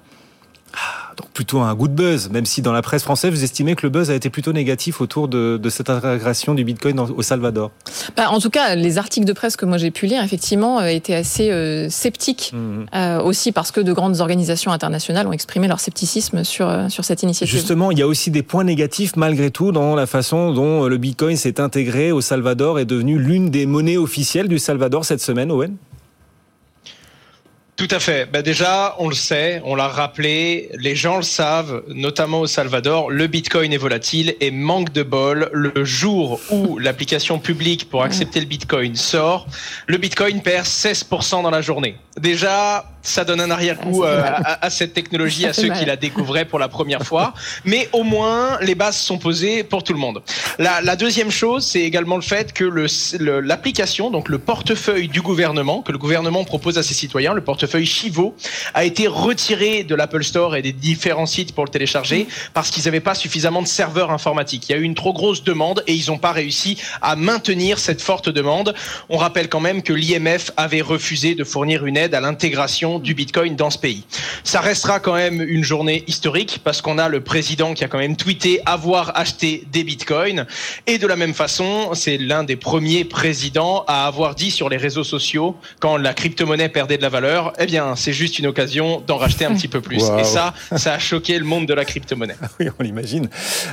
Ah, 0.75 1.13
donc 1.15 1.29
plutôt 1.29 1.59
un 1.61 1.73
good 1.73 1.93
buzz, 1.93 2.29
même 2.29 2.45
si 2.45 2.61
dans 2.61 2.73
la 2.73 2.81
presse 2.81 3.03
française, 3.03 3.31
vous 3.31 3.43
estimez 3.43 3.75
que 3.75 3.85
le 3.85 3.89
buzz 3.89 4.11
a 4.11 4.15
été 4.15 4.29
plutôt 4.29 4.51
négatif 4.51 4.99
autour 4.99 5.27
de, 5.27 5.59
cette 5.69 5.89
intégration 5.89 6.53
du 6.53 6.63
Bitcoin 6.63 6.99
au 6.99 7.21
Salvador 7.21 7.71
bah, 8.15 8.29
En 8.29 8.39
tout 8.39 8.49
cas, 8.49 8.75
les 8.75 8.97
articles 8.97 9.25
de 9.25 9.33
presse 9.33 9.55
que 9.55 9.65
moi 9.65 9.77
j'ai 9.77 9.91
pu 9.91 10.05
lire, 10.05 10.23
effectivement, 10.23 10.79
euh, 10.79 10.87
étaient 10.87 11.15
assez 11.15 11.51
euh, 11.51 11.89
sceptiques, 11.89 12.51
mmh. 12.53 12.85
euh, 12.93 13.21
aussi 13.21 13.51
parce 13.51 13.71
que 13.71 13.79
de 13.79 13.93
grandes 13.93 14.19
organisations 14.21 14.71
internationales 14.71 15.27
ont 15.27 15.31
exprimé 15.31 15.67
leur 15.67 15.79
scepticisme 15.79 16.43
sur, 16.43 16.71
sur 16.89 17.05
cette 17.05 17.23
initiative. 17.23 17.53
Justement, 17.53 17.91
il 17.91 17.99
y 17.99 18.01
a 18.01 18.07
aussi 18.07 18.31
des 18.31 18.43
points 18.43 18.63
négatifs, 18.63 19.15
malgré 19.15 19.51
tout, 19.51 19.71
dans 19.71 19.95
la 19.95 20.07
façon 20.07 20.51
dont 20.51 20.87
le 20.87 20.97
Bitcoin 20.97 21.37
s'est 21.37 21.59
intégré 21.59 22.11
au 22.11 22.21
Salvador 22.21 22.79
et 22.79 22.85
devenu 22.85 23.17
l'une 23.17 23.49
des 23.49 23.65
monnaies 23.65 23.97
officielles 23.97 24.47
du 24.47 24.59
Salvador 24.59 25.05
cette 25.05 25.21
semaine, 25.21 25.51
Owen? 25.51 25.75
Tout 27.77 27.89
à 27.91 27.99
fait. 27.99 28.25
Ben 28.31 28.41
déjà, 28.41 28.95
on 28.99 29.09
le 29.09 29.15
sait, 29.15 29.61
on 29.65 29.75
l'a 29.75 29.89
rappelé, 29.89 30.69
les 30.79 30.95
gens 30.95 31.17
le 31.17 31.23
savent, 31.23 31.83
notamment 31.89 32.39
au 32.39 32.47
Salvador, 32.47 33.09
le 33.11 33.27
Bitcoin 33.27 33.73
est 33.73 33.77
volatile 33.77 34.33
et 34.39 34.49
manque 34.49 34.93
de 34.93 35.03
bol. 35.03 35.49
Le 35.51 35.83
jour 35.83 36.39
où 36.51 36.79
l'application 36.79 37.37
publique 37.37 37.89
pour 37.89 38.03
accepter 38.03 38.39
le 38.39 38.45
Bitcoin 38.45 38.95
sort, 38.95 39.47
le 39.87 39.97
Bitcoin 39.97 40.41
perd 40.41 40.65
16% 40.65 41.43
dans 41.43 41.49
la 41.49 41.61
journée. 41.61 41.97
Déjà, 42.17 42.89
ça 43.01 43.25
donne 43.25 43.41
un 43.41 43.51
arrière-coup 43.51 44.03
ah, 44.03 44.07
euh, 44.07 44.55
à, 44.61 44.69
cette 44.69 44.93
technologie, 44.93 45.45
à 45.45 45.51
ceux 45.51 45.67
qui 45.69 45.83
la 45.83 45.97
découvraient 45.97 46.45
pour 46.45 46.59
la 46.59 46.69
première 46.69 47.03
fois. 47.03 47.33
Mais 47.65 47.89
au 47.91 48.03
moins, 48.03 48.57
les 48.61 48.73
bases 48.73 48.97
sont 48.97 49.17
posées 49.17 49.65
pour 49.65 49.83
tout 49.83 49.91
le 49.91 49.99
monde. 49.99 50.23
La, 50.57 50.81
la 50.81 50.95
deuxième 50.95 51.29
chose, 51.29 51.65
c'est 51.65 51.81
également 51.81 52.15
le 52.15 52.21
fait 52.21 52.53
que 52.53 52.63
l'application, 53.19 54.11
donc 54.11 54.29
le 54.29 54.39
portefeuille 54.39 55.09
du 55.09 55.21
gouvernement, 55.21 55.81
que 55.81 55.91
le 55.91 55.97
gouvernement 55.97 56.45
propose 56.45 56.77
à 56.77 56.83
ses 56.83 56.93
citoyens, 56.93 57.33
le 57.33 57.41
portefeuille 57.41 57.64
Chivo, 57.85 58.35
a 58.73 58.85
été 58.85 59.07
retiré 59.07 59.83
de 59.83 59.95
l'Apple 59.95 60.23
Store 60.23 60.55
et 60.55 60.61
des 60.61 60.71
différents 60.71 61.25
sites 61.25 61.53
pour 61.53 61.65
le 61.65 61.69
télécharger 61.69 62.27
parce 62.53 62.71
qu'ils 62.71 62.85
n'avaient 62.85 62.99
pas 62.99 63.15
suffisamment 63.15 63.61
de 63.61 63.67
serveurs 63.67 64.11
informatiques. 64.11 64.69
Il 64.69 64.71
y 64.71 64.75
a 64.75 64.77
eu 64.77 64.83
une 64.83 64.95
trop 64.95 65.13
grosse 65.13 65.43
demande 65.43 65.83
et 65.87 65.93
ils 65.93 66.09
n'ont 66.09 66.17
pas 66.17 66.31
réussi 66.31 66.77
à 67.01 67.15
maintenir 67.15 67.79
cette 67.79 68.01
forte 68.01 68.29
demande. 68.29 68.73
On 69.09 69.17
rappelle 69.17 69.49
quand 69.49 69.59
même 69.59 69.81
que 69.81 69.93
l'IMF 69.93 70.51
avait 70.57 70.81
refusé 70.81 71.35
de 71.35 71.43
fournir 71.43 71.85
une 71.85 71.97
aide 71.97 72.15
à 72.15 72.21
l'intégration 72.21 72.99
du 72.99 73.13
Bitcoin 73.13 73.55
dans 73.55 73.69
ce 73.69 73.77
pays. 73.77 74.03
Ça 74.43 74.61
restera 74.61 74.99
quand 74.99 75.15
même 75.15 75.41
une 75.41 75.63
journée 75.63 76.03
historique 76.07 76.59
parce 76.63 76.81
qu'on 76.81 76.97
a 76.97 77.09
le 77.09 77.21
président 77.21 77.73
qui 77.73 77.83
a 77.83 77.87
quand 77.87 77.97
même 77.97 78.15
tweeté 78.15 78.61
avoir 78.65 79.17
acheté 79.17 79.63
des 79.71 79.83
Bitcoins. 79.83 80.45
Et 80.87 80.97
de 80.97 81.07
la 81.07 81.15
même 81.15 81.33
façon, 81.33 81.93
c'est 81.93 82.17
l'un 82.17 82.43
des 82.43 82.55
premiers 82.55 83.05
présidents 83.05 83.83
à 83.87 84.07
avoir 84.07 84.35
dit 84.35 84.51
sur 84.51 84.69
les 84.69 84.77
réseaux 84.77 85.03
sociaux, 85.03 85.55
quand 85.79 85.97
la 85.97 86.13
crypto-monnaie 86.13 86.69
perdait 86.69 86.97
de 86.97 87.01
la 87.01 87.09
valeur, 87.09 87.53
eh 87.59 87.65
bien, 87.65 87.95
c'est 87.95 88.13
juste 88.13 88.39
une 88.39 88.47
occasion 88.47 89.01
d'en 89.05 89.17
racheter 89.17 89.45
un 89.45 89.53
petit 89.53 89.67
peu 89.67 89.81
plus. 89.81 90.03
Et 90.19 90.23
ça, 90.23 90.53
ça 90.75 90.93
a 90.93 90.99
choqué 90.99 91.37
le 91.37 91.45
monde 91.45 91.65
de 91.65 91.73
la 91.73 91.85
crypto-monnaie. 91.85 92.35
Oui, 92.59 92.67
on 92.79 92.83
l'imagine. 92.83 93.29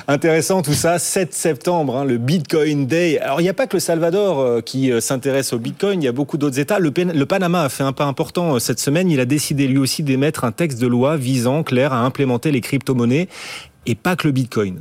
Intéressant 0.08 0.62
tout 0.62 0.72
ça. 0.72 0.98
7 0.98 1.32
septembre, 1.32 1.96
hein, 1.96 2.04
le 2.04 2.18
Bitcoin 2.18 2.86
Day. 2.86 3.18
Alors, 3.20 3.40
il 3.40 3.44
n'y 3.44 3.48
a 3.48 3.54
pas 3.54 3.66
que 3.66 3.76
le 3.76 3.80
Salvador 3.80 4.40
euh, 4.40 4.60
qui 4.60 4.90
euh, 4.90 5.00
s'intéresse 5.00 5.52
au 5.52 5.58
Bitcoin, 5.58 6.02
il 6.02 6.04
y 6.04 6.08
a 6.08 6.12
beaucoup 6.12 6.36
d'autres 6.36 6.58
États. 6.58 6.78
Le, 6.78 6.92
le 6.96 7.26
Panama 7.26 7.62
a 7.62 7.68
fait 7.68 7.84
un 7.84 7.92
pas 7.92 8.04
important 8.04 8.54
euh, 8.54 8.58
cette 8.58 8.80
semaine 8.80 9.10
il 9.10 9.20
a 9.20 9.24
décidé 9.24 9.66
lui 9.66 9.78
aussi 9.78 10.02
d'émettre 10.02 10.44
un 10.44 10.52
texte 10.52 10.78
de 10.80 10.86
loi 10.86 11.16
visant, 11.16 11.62
clair, 11.62 11.92
à 11.92 12.00
implémenter 12.00 12.50
les 12.50 12.60
crypto-monnaies 12.60 13.28
et 13.86 13.94
pas 13.94 14.16
que 14.16 14.26
le 14.26 14.32
Bitcoin. 14.32 14.80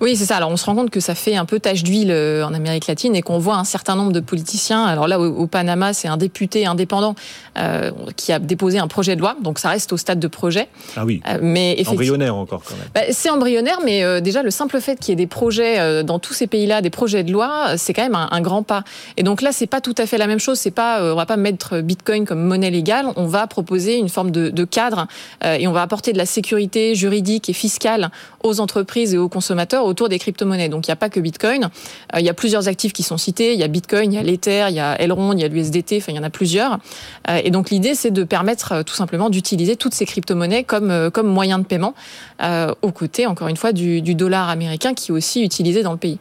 Oui, 0.00 0.16
c'est 0.16 0.24
ça. 0.24 0.36
Alors 0.36 0.50
on 0.50 0.56
se 0.56 0.64
rend 0.64 0.74
compte 0.74 0.90
que 0.90 1.00
ça 1.00 1.14
fait 1.14 1.36
un 1.36 1.44
peu 1.44 1.60
tache 1.60 1.82
d'huile 1.82 2.10
euh, 2.10 2.44
en 2.44 2.54
Amérique 2.54 2.86
latine 2.86 3.14
et 3.14 3.22
qu'on 3.22 3.38
voit 3.38 3.56
un 3.56 3.64
certain 3.64 3.96
nombre 3.96 4.12
de 4.12 4.20
politiciens. 4.20 4.84
Alors 4.84 5.08
là, 5.08 5.20
au, 5.20 5.46
Panama, 5.46 5.92
c'est 5.92 6.08
un 6.08 6.16
député 6.16 6.66
indépendant 6.66 7.14
euh, 7.58 7.90
qui 8.16 8.32
a 8.32 8.38
déposé 8.38 8.78
un 8.78 8.88
projet 8.88 9.16
de 9.16 9.20
loi, 9.20 9.36
donc 9.42 9.58
ça 9.58 9.68
reste 9.70 9.92
au 9.92 9.96
stade 9.96 10.20
de 10.20 10.28
projet. 10.28 10.68
Ah 10.96 11.04
oui. 11.04 11.20
Euh, 11.28 11.38
mais 11.42 11.82
embryonnaire 11.86 12.36
encore 12.36 12.62
quand 12.64 12.76
même. 12.76 12.88
Bah, 12.94 13.00
c'est 13.10 13.30
embryonnaire, 13.30 13.78
mais 13.84 14.20
déjà 14.20 14.42
le 14.42 14.50
simple 14.50 14.80
fait 14.80 14.98
qu'il 14.98 15.10
y 15.10 15.12
ait 15.12 15.16
des 15.16 15.26
projets 15.26 16.04
dans 16.04 16.18
tous 16.18 16.34
ces 16.34 16.46
pays-là, 16.46 16.82
des 16.82 16.90
projets 16.90 17.24
de 17.24 17.32
loi, 17.32 17.76
c'est 17.76 17.92
quand 17.92 18.02
même 18.02 18.14
un, 18.14 18.40
grand 18.40 18.62
pas. 18.62 18.84
Et 19.16 19.22
donc 19.22 19.42
là, 19.42 19.52
c'est 19.52 19.66
pas 19.66 19.80
tout 19.80 19.94
à 19.98 20.06
fait 20.06 20.18
la 20.18 20.26
même 20.26 20.38
chose. 20.38 20.58
C'est 20.58 20.70
pas, 20.70 21.02
on 21.02 21.16
va 21.16 21.26
pas 21.26 21.36
mettre 21.36 21.80
Bitcoin 21.80 22.24
comme 22.24 22.42
monnaie 22.42 22.70
légale. 22.70 23.06
On 23.16 23.26
va 23.26 23.46
proposer 23.46 23.96
une 23.96 24.08
forme 24.08 24.30
de, 24.30 24.50
de 24.50 24.64
cadre 24.64 25.06
et 25.44 25.66
on 25.66 25.72
va 25.72 25.82
apporter 25.82 26.12
de 26.12 26.18
la 26.18 26.26
sécurité 26.26 26.94
juridique 26.94 27.48
et 27.48 27.52
fiscale 27.52 28.10
aux 28.42 28.60
entreprises 28.60 29.14
et 29.14 29.18
aux 29.18 29.28
consommateurs 29.28 29.59
autour 29.84 30.08
des 30.08 30.18
crypto-monnaies. 30.18 30.68
Donc 30.68 30.86
il 30.86 30.90
n'y 30.90 30.92
a 30.92 30.96
pas 30.96 31.08
que 31.08 31.20
Bitcoin. 31.20 31.68
Euh, 32.14 32.20
il 32.20 32.26
y 32.26 32.28
a 32.28 32.34
plusieurs 32.34 32.68
actifs 32.68 32.92
qui 32.92 33.02
sont 33.02 33.16
cités. 33.16 33.54
Il 33.54 33.60
y 33.60 33.62
a 33.62 33.68
Bitcoin, 33.68 34.12
il 34.12 34.16
y 34.16 34.18
a 34.18 34.22
l'Ether, 34.22 34.66
il 34.68 34.74
y 34.74 34.80
a 34.80 35.00
Elrond, 35.00 35.32
il 35.32 35.40
y 35.40 35.44
a 35.44 35.48
l'USDT. 35.48 35.98
Enfin, 35.98 36.12
il 36.12 36.16
y 36.16 36.18
en 36.18 36.22
a 36.22 36.30
plusieurs. 36.30 36.78
Euh, 37.28 37.40
et 37.42 37.50
donc 37.50 37.70
l'idée, 37.70 37.94
c'est 37.94 38.10
de 38.10 38.24
permettre 38.24 38.72
euh, 38.72 38.82
tout 38.82 38.94
simplement 38.94 39.30
d'utiliser 39.30 39.76
toutes 39.76 39.94
ces 39.94 40.06
crypto-monnaies 40.06 40.64
comme 40.64 41.10
comme 41.12 41.28
moyen 41.28 41.58
de 41.58 41.64
paiement, 41.64 41.94
aux 42.40 42.92
côtés, 42.92 43.26
encore 43.26 43.48
une 43.48 43.56
fois, 43.56 43.72
du, 43.72 44.14
dollar 44.14 44.48
américain 44.48 44.94
qui 44.94 45.10
est 45.10 45.14
aussi 45.14 45.42
utilisé 45.42 45.82
dans 45.82 45.92
le 45.92 45.98
pays. 45.98 46.18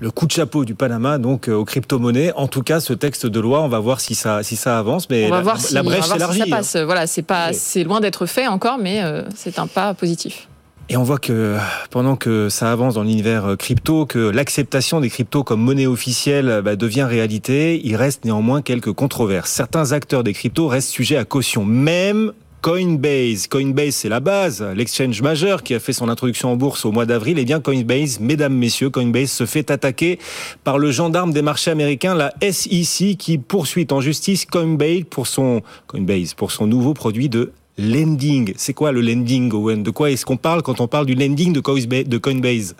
le 0.00 0.10
coup 0.10 0.26
de 0.26 0.32
chapeau 0.32 0.64
du 0.64 0.74
Panama 0.74 1.18
donc 1.18 1.48
aux 1.48 1.64
crypto-monnaies. 1.64 2.32
En 2.34 2.48
tout 2.48 2.62
cas, 2.62 2.80
ce 2.80 2.92
texte 2.92 3.26
de 3.26 3.40
loi, 3.40 3.62
on 3.62 3.68
va 3.68 3.78
voir 3.78 4.00
si 4.00 4.14
ça 4.14 4.42
si 4.42 4.56
ça 4.56 4.78
avance, 4.78 5.08
mais 5.08 5.26
on 5.26 5.30
va 5.30 5.36
la, 5.36 5.42
voir 5.42 5.60
si, 5.60 5.74
la 5.74 5.82
brèche 5.82 6.04
s'élargit. 6.04 6.42
Si 6.42 6.50
ça 6.50 6.56
passe. 6.56 6.76
Voilà, 6.76 7.06
c'est 7.06 7.22
pas 7.22 7.52
c'est 7.52 7.84
loin 7.84 8.00
d'être 8.00 8.26
fait 8.26 8.46
encore, 8.46 8.78
mais 8.78 9.02
c'est 9.34 9.58
un 9.58 9.66
pas 9.66 9.94
positif. 9.94 10.48
Et 10.88 10.96
on 10.96 11.02
voit 11.02 11.18
que 11.18 11.56
pendant 11.90 12.14
que 12.14 12.48
ça 12.48 12.70
avance 12.70 12.94
dans 12.94 13.02
l'univers 13.02 13.44
euh, 13.44 13.56
crypto, 13.56 14.06
que 14.06 14.20
l'acceptation 14.20 15.00
des 15.00 15.10
cryptos 15.10 15.42
comme 15.42 15.60
monnaie 15.60 15.86
officielle 15.86 16.60
bah, 16.64 16.76
devient 16.76 17.02
réalité, 17.02 17.80
il 17.84 17.96
reste 17.96 18.24
néanmoins 18.24 18.62
quelques 18.62 18.92
controverses. 18.92 19.50
Certains 19.50 19.90
acteurs 19.90 20.22
des 20.22 20.32
cryptos 20.32 20.68
restent 20.68 20.90
sujets 20.90 21.16
à 21.16 21.24
caution, 21.24 21.64
même 21.64 22.32
Coinbase. 22.62 23.48
Coinbase, 23.48 23.96
c'est 23.96 24.08
la 24.08 24.20
base, 24.20 24.62
l'exchange 24.76 25.22
majeur 25.22 25.64
qui 25.64 25.74
a 25.74 25.80
fait 25.80 25.92
son 25.92 26.08
introduction 26.08 26.52
en 26.52 26.56
bourse 26.56 26.84
au 26.84 26.92
mois 26.92 27.04
d'avril. 27.04 27.38
Eh 27.40 27.44
bien 27.44 27.60
Coinbase, 27.60 28.20
mesdames, 28.20 28.54
messieurs, 28.54 28.90
Coinbase 28.90 29.30
se 29.30 29.44
fait 29.44 29.72
attaquer 29.72 30.20
par 30.62 30.78
le 30.78 30.92
gendarme 30.92 31.32
des 31.32 31.42
marchés 31.42 31.72
américains, 31.72 32.14
la 32.14 32.32
SEC, 32.40 33.16
qui 33.16 33.38
poursuit 33.38 33.88
en 33.90 34.00
justice 34.00 34.46
Coinbase 34.46 35.02
pour 35.10 35.26
son, 35.26 35.62
Coinbase 35.88 36.34
pour 36.34 36.52
son 36.52 36.68
nouveau 36.68 36.94
produit 36.94 37.28
de 37.28 37.52
lending. 37.78 38.54
C'est 38.56 38.74
quoi 38.74 38.92
le 38.92 39.00
lending, 39.00 39.52
Owen? 39.52 39.82
De 39.82 39.90
quoi 39.90 40.10
est-ce 40.10 40.24
qu'on 40.24 40.36
parle 40.36 40.62
quand 40.62 40.80
on 40.80 40.88
parle 40.88 41.06
du 41.06 41.14
lending 41.14 41.52
de 41.52 42.18
Coinbase? 42.18 42.74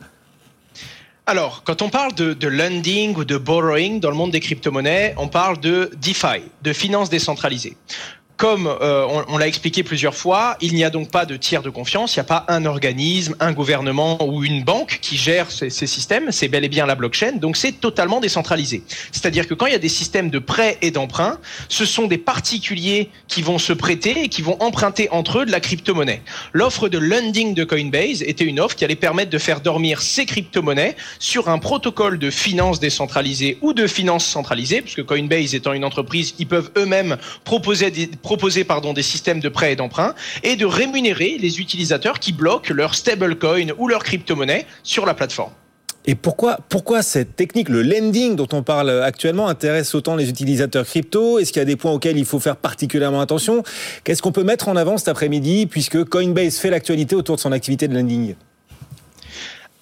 Alors, 1.28 1.64
quand 1.64 1.82
on 1.82 1.88
parle 1.88 2.14
de, 2.14 2.46
lending 2.46 3.16
ou 3.16 3.24
de 3.24 3.36
borrowing 3.36 3.98
dans 3.98 4.10
le 4.10 4.16
monde 4.16 4.30
des 4.30 4.38
crypto-monnaies, 4.38 5.12
on 5.18 5.26
parle 5.26 5.58
de 5.58 5.90
DeFi, 6.00 6.42
de 6.62 6.72
finances 6.72 7.10
décentralisées. 7.10 7.76
Comme 8.36 8.66
euh, 8.66 9.06
on, 9.28 9.38
l'a 9.38 9.48
expliqué 9.48 9.82
plusieurs 9.82 10.14
fois, 10.14 10.58
il 10.60 10.74
n'y 10.74 10.84
a 10.84 10.90
donc 10.90 11.10
pas 11.10 11.24
de 11.24 11.36
tiers 11.36 11.62
de 11.62 11.70
confiance, 11.70 12.16
il 12.16 12.18
n'y 12.18 12.20
a 12.20 12.24
pas 12.24 12.44
un 12.48 12.66
organisme, 12.66 13.34
un 13.40 13.52
gouvernement 13.52 14.18
ou 14.28 14.44
une 14.44 14.62
banque 14.62 14.98
qui 15.00 15.16
gère 15.16 15.50
ces, 15.50 15.70
ces 15.70 15.86
systèmes, 15.86 16.30
c'est 16.32 16.48
bel 16.48 16.62
et 16.62 16.68
bien 16.68 16.84
la 16.84 16.96
blockchain, 16.96 17.32
donc 17.32 17.56
c'est 17.56 17.72
totalement 17.72 18.20
décentralisé. 18.20 18.82
C'est-à-dire 19.10 19.48
que 19.48 19.54
quand 19.54 19.64
il 19.64 19.72
y 19.72 19.76
a 19.76 19.78
des 19.78 19.88
systèmes 19.88 20.28
de 20.28 20.38
prêt 20.38 20.76
et 20.82 20.90
d'emprunt, 20.90 21.38
ce 21.70 21.86
sont 21.86 22.08
des 22.08 22.18
particuliers 22.18 23.08
qui 23.26 23.40
vont 23.40 23.58
se 23.58 23.72
prêter 23.72 24.24
et 24.24 24.28
qui 24.28 24.42
vont 24.42 24.58
emprunter 24.60 25.08
entre 25.12 25.38
eux 25.38 25.46
de 25.46 25.50
la 25.50 25.60
crypto-monnaie. 25.60 26.20
L'offre 26.52 26.90
de 26.90 26.98
lending 26.98 27.54
de 27.54 27.64
Coinbase 27.64 28.20
était 28.20 28.44
une 28.44 28.60
offre 28.60 28.76
qui 28.76 28.84
allait 28.84 28.96
permettre 28.96 29.30
de 29.30 29.38
faire 29.38 29.62
dormir 29.62 30.02
ces 30.02 30.26
crypto-monnaies 30.26 30.96
sur 31.18 31.48
un 31.48 31.58
protocole 31.58 32.18
de 32.18 32.30
finance 32.30 32.80
décentralisée 32.80 33.56
ou 33.62 33.72
de 33.72 33.86
finance 33.86 34.26
centralisée, 34.26 34.82
puisque 34.82 35.04
Coinbase 35.04 35.54
étant 35.54 35.72
une 35.72 35.86
entreprise, 35.86 36.34
ils 36.38 36.46
peuvent 36.46 36.70
eux-mêmes 36.76 37.16
proposer 37.44 37.90
des 37.90 38.10
proposer 38.26 38.66
des 38.94 39.02
systèmes 39.02 39.38
de 39.38 39.48
prêt 39.48 39.72
et 39.72 39.76
d'emprunt 39.76 40.14
et 40.42 40.56
de 40.56 40.66
rémunérer 40.66 41.36
les 41.38 41.60
utilisateurs 41.60 42.18
qui 42.18 42.32
bloquent 42.32 42.74
leur 42.74 42.96
stablecoin 42.96 43.68
ou 43.78 43.86
leur 43.86 44.02
crypto-monnaie 44.02 44.66
sur 44.82 45.06
la 45.06 45.14
plateforme. 45.14 45.52
Et 46.08 46.14
pourquoi, 46.14 46.58
pourquoi 46.68 47.02
cette 47.02 47.36
technique, 47.36 47.68
le 47.68 47.82
lending 47.82 48.34
dont 48.36 48.48
on 48.52 48.62
parle 48.62 48.90
actuellement, 49.02 49.48
intéresse 49.48 49.94
autant 49.94 50.16
les 50.16 50.28
utilisateurs 50.28 50.84
crypto? 50.84 51.38
Est-ce 51.38 51.52
qu'il 51.52 51.60
y 51.60 51.62
a 51.62 51.66
des 51.66 51.76
points 51.76 51.92
auxquels 51.92 52.18
il 52.18 52.24
faut 52.24 52.40
faire 52.40 52.56
particulièrement 52.56 53.20
attention? 53.20 53.62
Qu'est-ce 54.04 54.22
qu'on 54.22 54.32
peut 54.32 54.44
mettre 54.44 54.68
en 54.68 54.76
avant 54.76 54.98
cet 54.98 55.08
après-midi 55.08 55.66
puisque 55.66 56.04
Coinbase 56.04 56.58
fait 56.58 56.70
l'actualité 56.70 57.16
autour 57.16 57.36
de 57.36 57.40
son 57.40 57.52
activité 57.52 57.88
de 57.88 57.94
lending? 57.94 58.34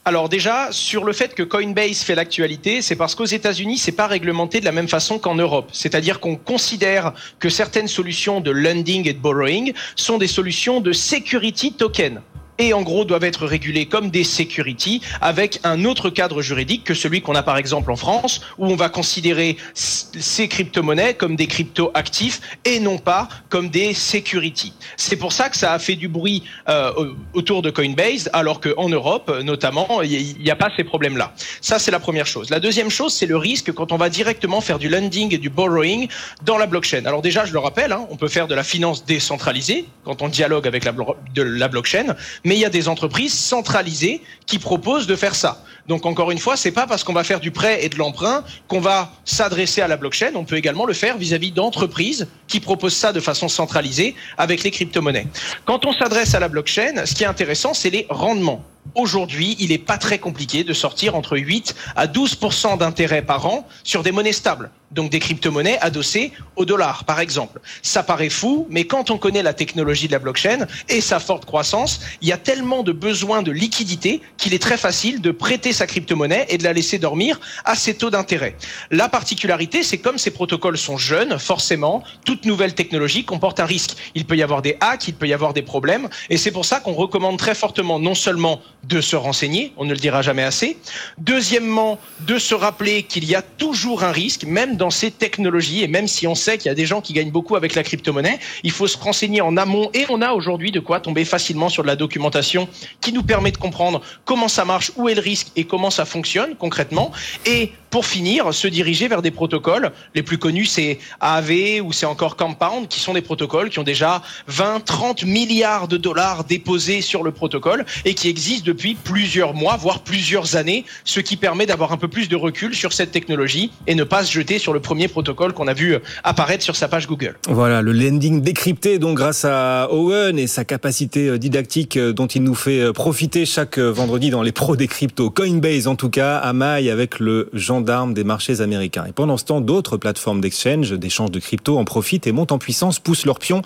Alors 0.06 0.28
déjà, 0.28 0.68
sur 0.70 1.04
le 1.04 1.14
fait 1.14 1.34
que 1.34 1.42
Coinbase 1.42 2.02
fait 2.02 2.14
l'actualité, 2.14 2.82
c'est 2.82 2.94
parce 2.94 3.14
qu'aux 3.14 3.24
États-Unis, 3.24 3.78
c'est 3.78 3.92
pas 3.92 4.06
réglementé 4.06 4.60
de 4.60 4.66
la 4.66 4.72
même 4.72 4.88
façon 4.88 5.18
qu'en 5.18 5.34
Europe. 5.34 5.70
C'est-à-dire 5.72 6.20
qu'on 6.20 6.36
considère 6.36 7.14
que 7.38 7.48
certaines 7.48 7.88
solutions 7.88 8.42
de 8.42 8.50
lending 8.50 9.08
et 9.08 9.14
de 9.14 9.18
borrowing 9.18 9.72
sont 9.96 10.18
des 10.18 10.26
solutions 10.26 10.82
de 10.82 10.92
security 10.92 11.72
token 11.72 12.20
et 12.58 12.72
en 12.72 12.82
gros 12.82 13.04
doivent 13.04 13.24
être 13.24 13.46
régulés 13.46 13.86
comme 13.86 14.10
des 14.10 14.24
security 14.24 15.00
avec 15.20 15.60
un 15.64 15.84
autre 15.84 16.10
cadre 16.10 16.42
juridique 16.42 16.84
que 16.84 16.94
celui 16.94 17.20
qu'on 17.20 17.34
a 17.34 17.42
par 17.42 17.56
exemple 17.56 17.90
en 17.90 17.96
France 17.96 18.40
où 18.58 18.66
on 18.66 18.76
va 18.76 18.88
considérer 18.88 19.56
ces 19.74 20.48
crypto-monnaies 20.48 21.14
comme 21.14 21.36
des 21.36 21.46
crypto-actifs 21.46 22.40
et 22.64 22.80
non 22.80 22.98
pas 22.98 23.28
comme 23.48 23.68
des 23.68 23.94
security. 23.94 24.72
C'est 24.96 25.16
pour 25.16 25.32
ça 25.32 25.48
que 25.48 25.56
ça 25.56 25.72
a 25.72 25.78
fait 25.78 25.96
du 25.96 26.08
bruit 26.08 26.44
euh, 26.68 27.12
autour 27.32 27.62
de 27.62 27.70
Coinbase 27.70 28.30
alors 28.32 28.60
qu'en 28.60 28.88
Europe 28.88 29.32
notamment 29.42 30.02
il 30.02 30.38
n'y 30.38 30.50
a 30.50 30.56
pas 30.56 30.70
ces 30.76 30.84
problèmes-là. 30.84 31.32
Ça 31.60 31.78
c'est 31.78 31.90
la 31.90 32.00
première 32.00 32.26
chose. 32.26 32.50
La 32.50 32.60
deuxième 32.60 32.90
chose 32.90 33.12
c'est 33.12 33.26
le 33.26 33.36
risque 33.36 33.72
quand 33.72 33.90
on 33.92 33.96
va 33.96 34.08
directement 34.08 34.60
faire 34.60 34.78
du 34.78 34.88
lending 34.88 35.34
et 35.34 35.38
du 35.38 35.50
borrowing 35.50 36.08
dans 36.42 36.58
la 36.58 36.66
blockchain. 36.66 37.04
Alors 37.06 37.22
déjà 37.22 37.44
je 37.44 37.52
le 37.52 37.58
rappelle, 37.58 37.92
hein, 37.92 38.06
on 38.10 38.16
peut 38.16 38.28
faire 38.28 38.46
de 38.46 38.54
la 38.54 38.62
finance 38.62 39.04
décentralisée 39.04 39.86
quand 40.04 40.22
on 40.22 40.28
dialogue 40.28 40.66
avec 40.66 40.84
la 40.84 41.68
blockchain 41.68 42.14
mais 42.44 42.54
il 42.54 42.60
y 42.60 42.64
a 42.64 42.70
des 42.70 42.88
entreprises 42.88 43.32
centralisées 43.32 44.20
qui 44.46 44.58
proposent 44.58 45.06
de 45.06 45.16
faire 45.16 45.34
ça. 45.34 45.62
Donc 45.88 46.06
encore 46.06 46.30
une 46.30 46.38
fois, 46.38 46.56
c'est 46.56 46.70
pas 46.70 46.86
parce 46.86 47.04
qu'on 47.04 47.12
va 47.12 47.24
faire 47.24 47.40
du 47.40 47.50
prêt 47.50 47.84
et 47.84 47.88
de 47.88 47.96
l'emprunt 47.96 48.44
qu'on 48.68 48.80
va 48.80 49.12
s'adresser 49.24 49.82
à 49.82 49.88
la 49.88 49.96
blockchain. 49.96 50.32
On 50.34 50.44
peut 50.44 50.56
également 50.56 50.86
le 50.86 50.94
faire 50.94 51.18
vis-à-vis 51.18 51.52
d'entreprises 51.52 52.28
qui 52.48 52.60
proposent 52.60 52.96
ça 52.96 53.12
de 53.12 53.20
façon 53.20 53.48
centralisée 53.48 54.14
avec 54.38 54.62
les 54.62 54.70
crypto-monnaies. 54.70 55.26
Quand 55.64 55.84
on 55.84 55.92
s'adresse 55.92 56.34
à 56.34 56.40
la 56.40 56.48
blockchain, 56.48 57.04
ce 57.04 57.14
qui 57.14 57.24
est 57.24 57.26
intéressant, 57.26 57.74
c'est 57.74 57.90
les 57.90 58.06
rendements. 58.08 58.64
Aujourd'hui, 58.94 59.56
il 59.58 59.70
n'est 59.70 59.78
pas 59.78 59.98
très 59.98 60.18
compliqué 60.18 60.62
de 60.62 60.72
sortir 60.72 61.16
entre 61.16 61.36
8 61.36 61.74
à 61.96 62.06
12 62.06 62.38
d'intérêt 62.78 63.22
par 63.22 63.46
an 63.46 63.66
sur 63.82 64.02
des 64.02 64.12
monnaies 64.12 64.32
stables 64.32 64.70
donc 64.94 65.10
des 65.10 65.18
crypto-monnaies 65.18 65.78
adossées 65.80 66.32
au 66.56 66.64
dollar, 66.64 67.04
par 67.04 67.20
exemple. 67.20 67.60
Ça 67.82 68.02
paraît 68.02 68.30
fou, 68.30 68.66
mais 68.70 68.84
quand 68.84 69.10
on 69.10 69.18
connaît 69.18 69.42
la 69.42 69.52
technologie 69.52 70.06
de 70.06 70.12
la 70.12 70.18
blockchain 70.18 70.66
et 70.88 71.00
sa 71.00 71.18
forte 71.18 71.44
croissance, 71.44 72.00
il 72.22 72.28
y 72.28 72.32
a 72.32 72.36
tellement 72.36 72.82
de 72.82 72.92
besoins 72.92 73.42
de 73.42 73.50
liquidité 73.50 74.22
qu'il 74.36 74.54
est 74.54 74.62
très 74.62 74.76
facile 74.76 75.20
de 75.20 75.30
prêter 75.30 75.72
sa 75.72 75.86
crypto-monnaie 75.86 76.46
et 76.48 76.58
de 76.58 76.64
la 76.64 76.72
laisser 76.72 76.98
dormir 76.98 77.40
à 77.64 77.74
ses 77.74 77.94
taux 77.94 78.10
d'intérêt. 78.10 78.56
La 78.90 79.08
particularité, 79.08 79.82
c'est 79.82 79.98
comme 79.98 80.18
ces 80.18 80.30
protocoles 80.30 80.78
sont 80.78 80.96
jeunes, 80.96 81.38
forcément, 81.38 82.02
toute 82.24 82.44
nouvelle 82.44 82.74
technologie 82.74 83.24
comporte 83.24 83.60
un 83.60 83.66
risque. 83.66 83.96
Il 84.14 84.24
peut 84.24 84.36
y 84.36 84.42
avoir 84.42 84.62
des 84.62 84.76
hacks, 84.80 85.08
il 85.08 85.14
peut 85.14 85.26
y 85.26 85.32
avoir 85.32 85.52
des 85.52 85.62
problèmes, 85.62 86.08
et 86.30 86.36
c'est 86.36 86.50
pour 86.52 86.64
ça 86.64 86.80
qu'on 86.80 86.92
recommande 86.92 87.38
très 87.38 87.54
fortement 87.54 87.98
non 87.98 88.14
seulement 88.14 88.60
de 88.84 89.00
se 89.00 89.16
renseigner, 89.16 89.72
on 89.76 89.84
ne 89.84 89.92
le 89.92 89.98
dira 89.98 90.22
jamais 90.22 90.42
assez, 90.42 90.76
deuxièmement, 91.18 91.98
de 92.20 92.38
se 92.38 92.54
rappeler 92.54 93.02
qu'il 93.02 93.24
y 93.24 93.34
a 93.34 93.42
toujours 93.42 94.04
un 94.04 94.12
risque, 94.12 94.44
même 94.44 94.76
dans 94.76 94.83
ces 94.90 95.10
technologies. 95.10 95.82
Et 95.82 95.88
même 95.88 96.08
si 96.08 96.26
on 96.26 96.34
sait 96.34 96.58
qu'il 96.58 96.68
y 96.68 96.72
a 96.72 96.74
des 96.74 96.86
gens 96.86 97.00
qui 97.00 97.12
gagnent 97.12 97.30
beaucoup 97.30 97.56
avec 97.56 97.74
la 97.74 97.82
crypto-monnaie, 97.82 98.38
il 98.62 98.70
faut 98.70 98.86
se 98.86 98.98
renseigner 98.98 99.40
en 99.40 99.56
amont. 99.56 99.90
Et 99.94 100.06
on 100.08 100.22
a 100.22 100.32
aujourd'hui 100.32 100.70
de 100.70 100.80
quoi 100.80 101.00
tomber 101.00 101.24
facilement 101.24 101.68
sur 101.68 101.82
de 101.82 101.88
la 101.88 101.96
documentation 101.96 102.68
qui 103.00 103.12
nous 103.12 103.22
permet 103.22 103.52
de 103.52 103.58
comprendre 103.58 104.00
comment 104.24 104.48
ça 104.48 104.64
marche, 104.64 104.92
où 104.96 105.08
est 105.08 105.14
le 105.14 105.20
risque 105.20 105.48
et 105.56 105.64
comment 105.64 105.90
ça 105.90 106.04
fonctionne 106.04 106.54
concrètement. 106.56 107.12
Et 107.46 107.72
pour 107.94 108.06
finir, 108.06 108.52
se 108.52 108.66
diriger 108.66 109.06
vers 109.06 109.22
des 109.22 109.30
protocoles. 109.30 109.92
Les 110.16 110.24
plus 110.24 110.36
connus, 110.36 110.66
c'est 110.66 110.98
AAV 111.20 111.80
ou 111.80 111.92
c'est 111.92 112.06
encore 112.06 112.34
Compound, 112.34 112.88
qui 112.88 112.98
sont 112.98 113.12
des 113.12 113.22
protocoles 113.22 113.70
qui 113.70 113.78
ont 113.78 113.84
déjà 113.84 114.20
20, 114.48 114.80
30 114.84 115.22
milliards 115.22 115.86
de 115.86 115.96
dollars 115.96 116.42
déposés 116.42 117.02
sur 117.02 117.22
le 117.22 117.30
protocole 117.30 117.84
et 118.04 118.14
qui 118.14 118.28
existent 118.28 118.64
depuis 118.66 118.96
plusieurs 118.96 119.54
mois, 119.54 119.76
voire 119.76 120.00
plusieurs 120.00 120.56
années, 120.56 120.84
ce 121.04 121.20
qui 121.20 121.36
permet 121.36 121.66
d'avoir 121.66 121.92
un 121.92 121.96
peu 121.96 122.08
plus 122.08 122.28
de 122.28 122.34
recul 122.34 122.74
sur 122.74 122.92
cette 122.92 123.12
technologie 123.12 123.70
et 123.86 123.94
ne 123.94 124.02
pas 124.02 124.24
se 124.24 124.32
jeter 124.32 124.58
sur 124.58 124.72
le 124.72 124.80
premier 124.80 125.06
protocole 125.06 125.52
qu'on 125.52 125.68
a 125.68 125.72
vu 125.72 125.96
apparaître 126.24 126.64
sur 126.64 126.74
sa 126.74 126.88
page 126.88 127.06
Google. 127.06 127.36
Voilà, 127.46 127.80
le 127.80 127.92
lending 127.92 128.40
décrypté 128.40 128.98
donc 128.98 129.16
grâce 129.18 129.44
à 129.44 129.86
Owen 129.92 130.36
et 130.36 130.48
sa 130.48 130.64
capacité 130.64 131.28
euh, 131.28 131.38
didactique 131.38 131.96
euh, 131.96 132.12
dont 132.12 132.26
il 132.26 132.42
nous 132.42 132.56
fait 132.56 132.80
euh, 132.80 132.92
profiter 132.92 133.46
chaque 133.46 133.78
vendredi 133.78 134.30
dans 134.30 134.42
les 134.42 134.50
pros 134.50 134.74
des 134.74 134.88
cryptos. 134.88 135.30
Coinbase 135.30 135.86
en 135.86 135.94
tout 135.94 136.10
cas, 136.10 136.52
maille 136.52 136.90
avec 136.90 137.20
le 137.20 137.50
gendarme 137.84 138.14
des 138.14 138.24
marchés 138.24 138.60
américains. 138.62 139.04
Et 139.06 139.12
pendant 139.12 139.36
ce 139.36 139.44
temps, 139.44 139.60
d'autres 139.60 139.98
plateformes 139.98 140.40
d'exchange, 140.40 140.92
d'échange 140.92 141.30
de 141.30 141.38
cryptos 141.38 141.76
en 141.78 141.84
profitent 141.84 142.26
et 142.26 142.32
montent 142.32 142.52
en 142.52 142.58
puissance, 142.58 142.98
poussent 142.98 143.26
leurs 143.26 143.38
pions. 143.38 143.60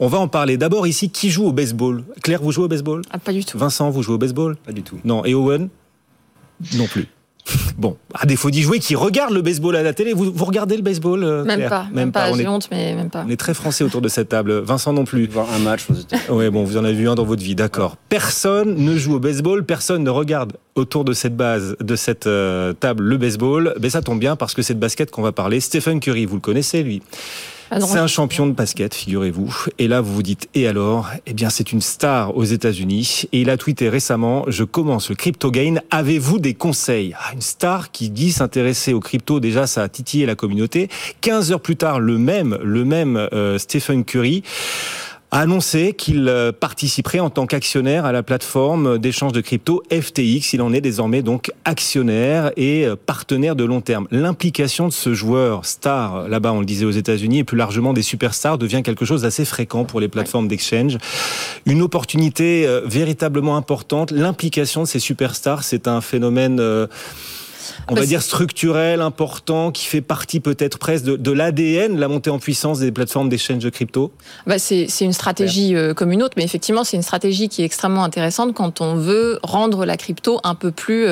On 0.00 0.08
va 0.08 0.18
en 0.18 0.26
parler. 0.28 0.56
D'abord 0.56 0.86
ici, 0.88 1.10
qui 1.10 1.30
joue 1.30 1.46
au 1.46 1.52
baseball? 1.52 2.02
Claire, 2.22 2.42
vous 2.42 2.50
jouez 2.50 2.64
au 2.64 2.68
baseball? 2.68 3.02
Ah, 3.12 3.18
Pas 3.18 3.32
du 3.32 3.44
tout. 3.44 3.56
Vincent, 3.58 3.88
vous 3.90 4.02
jouez 4.02 4.16
au 4.16 4.18
baseball? 4.18 4.56
Pas 4.56 4.72
du 4.72 4.82
tout. 4.82 4.98
Non. 5.04 5.24
Et 5.24 5.34
Owen? 5.34 5.68
Non 6.74 6.86
plus. 6.86 7.06
Bon, 7.80 7.96
à 8.12 8.26
défaut 8.26 8.50
d'y 8.50 8.60
jouer, 8.60 8.78
qui 8.78 8.94
regarde 8.94 9.32
le 9.32 9.40
baseball 9.40 9.74
à 9.74 9.82
la 9.82 9.94
télé, 9.94 10.12
vous, 10.12 10.30
vous 10.30 10.44
regardez 10.44 10.76
le 10.76 10.82
baseball 10.82 11.24
euh, 11.24 11.44
Même 11.44 11.66
pas, 11.66 11.86
même, 11.90 12.12
pas. 12.12 12.30
J'ai 12.34 12.46
honte, 12.46 12.68
mais 12.70 12.94
même 12.94 13.08
pas. 13.08 13.24
On 13.26 13.30
est 13.30 13.38
très 13.38 13.54
français 13.54 13.84
autour 13.84 14.02
de 14.02 14.08
cette 14.08 14.28
table. 14.28 14.58
Vincent 14.58 14.92
non 14.92 15.06
plus. 15.06 15.26
Voir 15.28 15.50
un 15.50 15.60
match 15.60 15.86
Oui, 16.28 16.50
bon, 16.50 16.62
vous 16.62 16.76
en 16.76 16.84
avez 16.84 16.92
vu 16.92 17.08
un 17.08 17.14
dans 17.14 17.24
votre 17.24 17.42
vie, 17.42 17.54
d'accord. 17.54 17.96
Personne 18.10 18.74
ne 18.76 18.96
joue 18.98 19.14
au 19.14 19.18
baseball, 19.18 19.64
personne 19.64 20.04
ne 20.04 20.10
regarde 20.10 20.52
autour 20.74 21.06
de 21.06 21.14
cette 21.14 21.38
base, 21.38 21.74
de 21.80 21.96
cette 21.96 22.26
euh, 22.26 22.74
table, 22.74 23.02
le 23.02 23.16
baseball. 23.16 23.74
Mais 23.80 23.88
ça 23.88 24.02
tombe 24.02 24.20
bien 24.20 24.36
parce 24.36 24.52
que 24.52 24.60
c'est 24.60 24.74
de 24.74 24.78
basket 24.78 25.10
qu'on 25.10 25.22
va 25.22 25.32
parler. 25.32 25.58
Stephen 25.60 26.00
Curry, 26.00 26.26
vous 26.26 26.34
le 26.34 26.42
connaissez, 26.42 26.82
lui 26.82 27.00
ah 27.72 27.80
c'est 27.80 27.98
un 27.98 28.08
champion 28.08 28.48
de 28.48 28.52
basket, 28.52 28.94
figurez-vous. 28.94 29.66
Et 29.78 29.86
là, 29.86 30.00
vous 30.00 30.12
vous 30.12 30.22
dites, 30.24 30.48
et 30.54 30.66
alors? 30.66 31.08
Eh 31.26 31.32
bien, 31.32 31.50
c'est 31.50 31.70
une 31.70 31.80
star 31.80 32.36
aux 32.36 32.44
États-Unis. 32.44 33.26
Et 33.32 33.42
il 33.42 33.50
a 33.50 33.56
tweeté 33.56 33.88
récemment, 33.88 34.44
je 34.48 34.64
commence 34.64 35.08
le 35.10 35.14
crypto 35.14 35.52
gain. 35.52 35.76
Avez-vous 35.92 36.40
des 36.40 36.54
conseils? 36.54 37.14
Ah, 37.16 37.32
Une 37.32 37.40
star 37.40 37.92
qui 37.92 38.10
dit 38.10 38.32
s'intéresser 38.32 38.92
au 38.92 38.98
crypto, 38.98 39.38
déjà, 39.38 39.68
ça 39.68 39.82
a 39.82 39.88
titillé 39.88 40.26
la 40.26 40.34
communauté. 40.34 40.88
15 41.20 41.52
heures 41.52 41.60
plus 41.60 41.76
tard, 41.76 42.00
le 42.00 42.18
même, 42.18 42.58
le 42.62 42.84
même 42.84 43.16
euh, 43.32 43.56
Stephen 43.58 44.04
Curry 44.04 44.42
a 45.30 45.40
annoncé 45.40 45.92
qu'il 45.92 46.28
euh, 46.28 46.50
participerait 46.52 47.20
en 47.20 47.30
tant 47.30 47.46
qu'actionnaire 47.46 48.04
à 48.04 48.12
la 48.12 48.22
plateforme 48.22 48.98
d'échange 48.98 49.32
de 49.32 49.40
crypto 49.40 49.82
FTX. 49.90 50.54
Il 50.54 50.62
en 50.62 50.72
est 50.72 50.80
désormais 50.80 51.22
donc 51.22 51.52
actionnaire 51.64 52.50
et 52.56 52.84
euh, 52.84 52.96
partenaire 52.96 53.54
de 53.54 53.64
long 53.64 53.80
terme. 53.80 54.08
L'implication 54.10 54.88
de 54.88 54.92
ce 54.92 55.14
joueur 55.14 55.64
star, 55.64 56.28
là-bas 56.28 56.52
on 56.52 56.60
le 56.60 56.66
disait 56.66 56.84
aux 56.84 56.90
États-Unis, 56.90 57.38
et 57.38 57.44
plus 57.44 57.56
largement 57.56 57.92
des 57.92 58.02
superstars, 58.02 58.58
devient 58.58 58.82
quelque 58.82 59.04
chose 59.04 59.22
d'assez 59.22 59.44
fréquent 59.44 59.84
pour 59.84 60.00
les 60.00 60.08
plateformes 60.08 60.48
d'exchange. 60.48 60.98
Une 61.64 61.82
opportunité 61.82 62.66
euh, 62.66 62.82
véritablement 62.84 63.56
importante. 63.56 64.10
L'implication 64.10 64.82
de 64.82 64.88
ces 64.88 64.98
superstars, 64.98 65.62
c'est 65.62 65.86
un 65.86 66.00
phénomène 66.00 66.60
on 67.88 67.94
va 67.94 68.06
dire 68.06 68.22
structurel, 68.22 69.00
important, 69.00 69.70
qui 69.70 69.86
fait 69.86 70.00
partie 70.00 70.40
peut-être 70.40 70.78
presque 70.78 71.04
de, 71.04 71.30
l'ADN, 71.30 71.98
la 71.98 72.08
montée 72.08 72.30
en 72.30 72.38
puissance 72.38 72.80
des 72.80 72.92
plateformes 72.92 73.28
d'échange 73.28 73.62
de 73.62 73.70
crypto. 73.70 74.12
Bah 74.46 74.58
C'est 74.58 74.86
une 75.00 75.12
stratégie 75.12 75.74
euh, 75.74 75.94
comme 75.94 76.12
une 76.12 76.22
autre, 76.22 76.34
mais 76.36 76.44
effectivement, 76.44 76.84
c'est 76.84 76.96
une 76.96 77.02
stratégie 77.02 77.48
qui 77.48 77.62
est 77.62 77.64
extrêmement 77.64 78.04
intéressante 78.04 78.54
quand 78.54 78.80
on 78.80 78.94
veut 78.94 79.38
rendre 79.42 79.84
la 79.84 79.96
crypto 79.96 80.40
un 80.44 80.54
peu 80.54 80.70
plus 80.70 81.06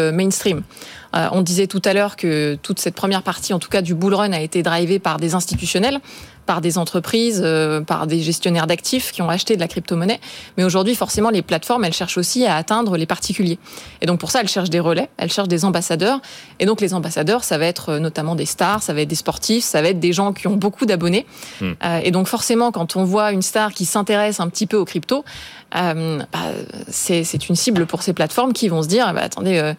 euh, 1.15 1.29
on 1.33 1.43
disait 1.43 1.67
tout 1.67 1.83
à 1.85 1.93
l'heure 1.93 2.17
que 2.17 2.57
toute 2.62 2.79
cette 2.81 2.95
première 2.95 3.23
partie, 3.23 3.53
en 3.53 3.59
tout 3.59 3.69
cas 3.69 3.83
du 3.83 3.95
bull 3.95 4.15
run, 4.15 4.33
a 4.33 4.41
été 4.41 4.62
drivée 4.62 4.99
par 4.99 5.19
des 5.19 5.35
institutionnels 5.35 6.00
par 6.49 6.62
des 6.62 6.79
entreprises, 6.79 7.43
euh, 7.45 7.83
par 7.83 8.07
des 8.07 8.21
gestionnaires 8.21 8.67
d'actifs 8.67 9.12
qui 9.12 9.21
ont 9.21 9.29
acheté 9.29 9.55
de 9.55 9.61
la 9.61 9.69
crypto-monnaie. 9.69 10.19
Mais 10.57 10.65
aujourd'hui, 10.65 10.95
forcément, 10.95 11.29
les 11.29 11.43
plateformes, 11.43 11.85
elles 11.85 11.93
cherchent 11.93 12.17
aussi 12.17 12.47
à 12.47 12.57
atteindre 12.57 12.97
les 12.97 13.05
particuliers. 13.05 13.59
Et 14.00 14.07
donc 14.07 14.19
pour 14.19 14.31
ça, 14.31 14.41
elles 14.41 14.49
cherchent 14.49 14.71
des 14.71 14.81
relais, 14.81 15.11
elles 15.19 15.31
cherchent 15.31 15.49
des 15.49 15.67
ambassadeurs. 15.67 16.23
Et 16.59 16.65
donc 16.65 16.81
les 16.81 16.95
ambassadeurs, 16.95 17.45
ça 17.45 17.59
va 17.59 17.67
être 17.67 17.91
euh, 17.91 17.99
notamment 17.99 18.35
des 18.35 18.47
stars, 18.47 18.83
ça 18.83 18.95
va 18.95 19.03
être 19.03 19.09
des 19.09 19.15
sportifs, 19.15 19.62
ça 19.62 19.83
va 19.83 19.88
être 19.88 20.00
des 20.00 20.15
gens 20.15 20.33
qui 20.33 20.47
ont 20.47 20.57
beaucoup 20.57 20.87
d'abonnés. 20.87 21.27
Hmm. 21.61 21.73
Euh, 21.85 22.00
et 22.03 22.12
donc 22.12 22.29
forcément, 22.29 22.73
quand 22.73 22.97
on 22.97 23.05
voit 23.05 23.33
une 23.33 23.43
star 23.43 23.75
qui 23.75 23.85
s'intéresse 23.85 24.41
un 24.41 24.49
petit 24.49 24.67
peu 24.67 24.79
aux 24.79 24.87
crypto, 24.87 25.27
euh, 25.77 26.19
bah, 26.33 26.39
c'est 26.89 27.49
une 27.49 27.57
cible 27.57 27.85
pour 27.87 28.03
ces 28.03 28.13
plateformes 28.13 28.53
qui 28.53 28.69
vont 28.69 28.83
se 28.83 28.89
dire 28.89 29.13
bah, 29.13 29.23
attendez, 29.23 29.59
euh, 29.59 29.75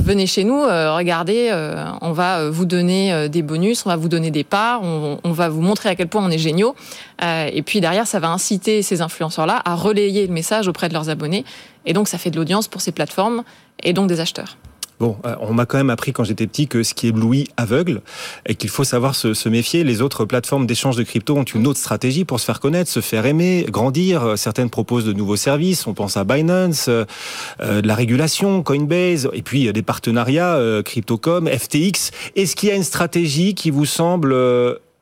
venez 0.00 0.26
chez 0.26 0.44
nous, 0.44 0.62
euh, 0.62 0.94
regardez, 0.94 1.52
on 2.00 2.12
va 2.12 2.50
vous 2.50 2.64
donner 2.64 3.28
des 3.28 3.42
bonus, 3.42 3.86
on 3.86 3.88
va 3.88 3.96
vous 3.96 4.08
donner 4.08 4.30
des 4.30 4.44
parts, 4.44 4.82
on, 4.82 5.18
on, 5.22 5.32
va 5.32 5.48
vous 5.48 5.60
montrer 5.60 5.88
à 5.88 5.94
quel 5.94 6.08
point 6.08 6.24
on 6.24 6.30
est 6.30 6.38
géniaux. 6.38 6.74
et 7.22 7.62
puis 7.62 7.80
derrière, 7.80 8.06
ça 8.06 8.18
va 8.18 8.30
inciter 8.30 8.82
ces 8.82 9.00
influenceurs-là 9.00 9.62
à 9.64 9.74
relayer 9.74 10.26
le 10.26 10.32
message 10.32 10.68
auprès 10.68 10.88
de 10.88 10.94
leurs 10.94 11.10
abonnés. 11.10 11.44
Et 11.86 11.92
donc, 11.92 12.08
ça 12.08 12.18
fait 12.18 12.30
de 12.30 12.36
l'audience 12.36 12.68
pour 12.68 12.80
ces 12.80 12.92
plateformes 12.92 13.44
et 13.82 13.92
donc 13.92 14.08
des 14.08 14.20
acheteurs. 14.20 14.56
Bon, 15.00 15.16
euh, 15.24 15.36
on 15.40 15.54
m'a 15.54 15.64
quand 15.64 15.78
même 15.78 15.90
appris 15.90 16.12
quand 16.12 16.24
j'étais 16.24 16.48
petit 16.48 16.66
que 16.66 16.82
ce 16.82 16.92
qui 16.92 17.06
éblouit 17.06 17.48
aveugle 17.56 18.00
et 18.46 18.56
qu'il 18.56 18.70
faut 18.70 18.84
savoir 18.84 19.14
se, 19.14 19.48
méfier. 19.48 19.84
Les 19.84 20.02
autres 20.02 20.24
plateformes 20.24 20.66
d'échange 20.66 20.96
de 20.96 21.04
crypto 21.04 21.36
ont 21.36 21.44
une 21.44 21.66
autre 21.66 21.78
stratégie 21.78 22.24
pour 22.24 22.40
se 22.40 22.44
faire 22.44 22.60
connaître, 22.60 22.90
se 22.90 23.00
faire 23.00 23.24
aimer, 23.24 23.64
grandir. 23.68 24.36
Certaines 24.36 24.70
proposent 24.70 25.04
de 25.04 25.12
nouveaux 25.12 25.36
services. 25.36 25.86
On 25.86 25.94
pense 25.94 26.16
à 26.16 26.24
Binance, 26.24 26.86
euh, 26.88 27.04
euh, 27.60 27.80
de 27.80 27.86
la 27.86 27.94
régulation, 27.94 28.62
Coinbase, 28.62 29.28
et 29.32 29.42
puis 29.42 29.72
des 29.72 29.82
partenariats, 29.82 30.58
Cryptocom, 30.84 31.48
FTX. 31.48 32.10
Est-ce 32.34 32.56
qu'il 32.56 32.68
y 32.68 32.72
a 32.72 32.74
une 32.74 32.82
stratégie 32.82 33.54
qui 33.54 33.70
vous 33.70 33.86
semble 33.86 34.36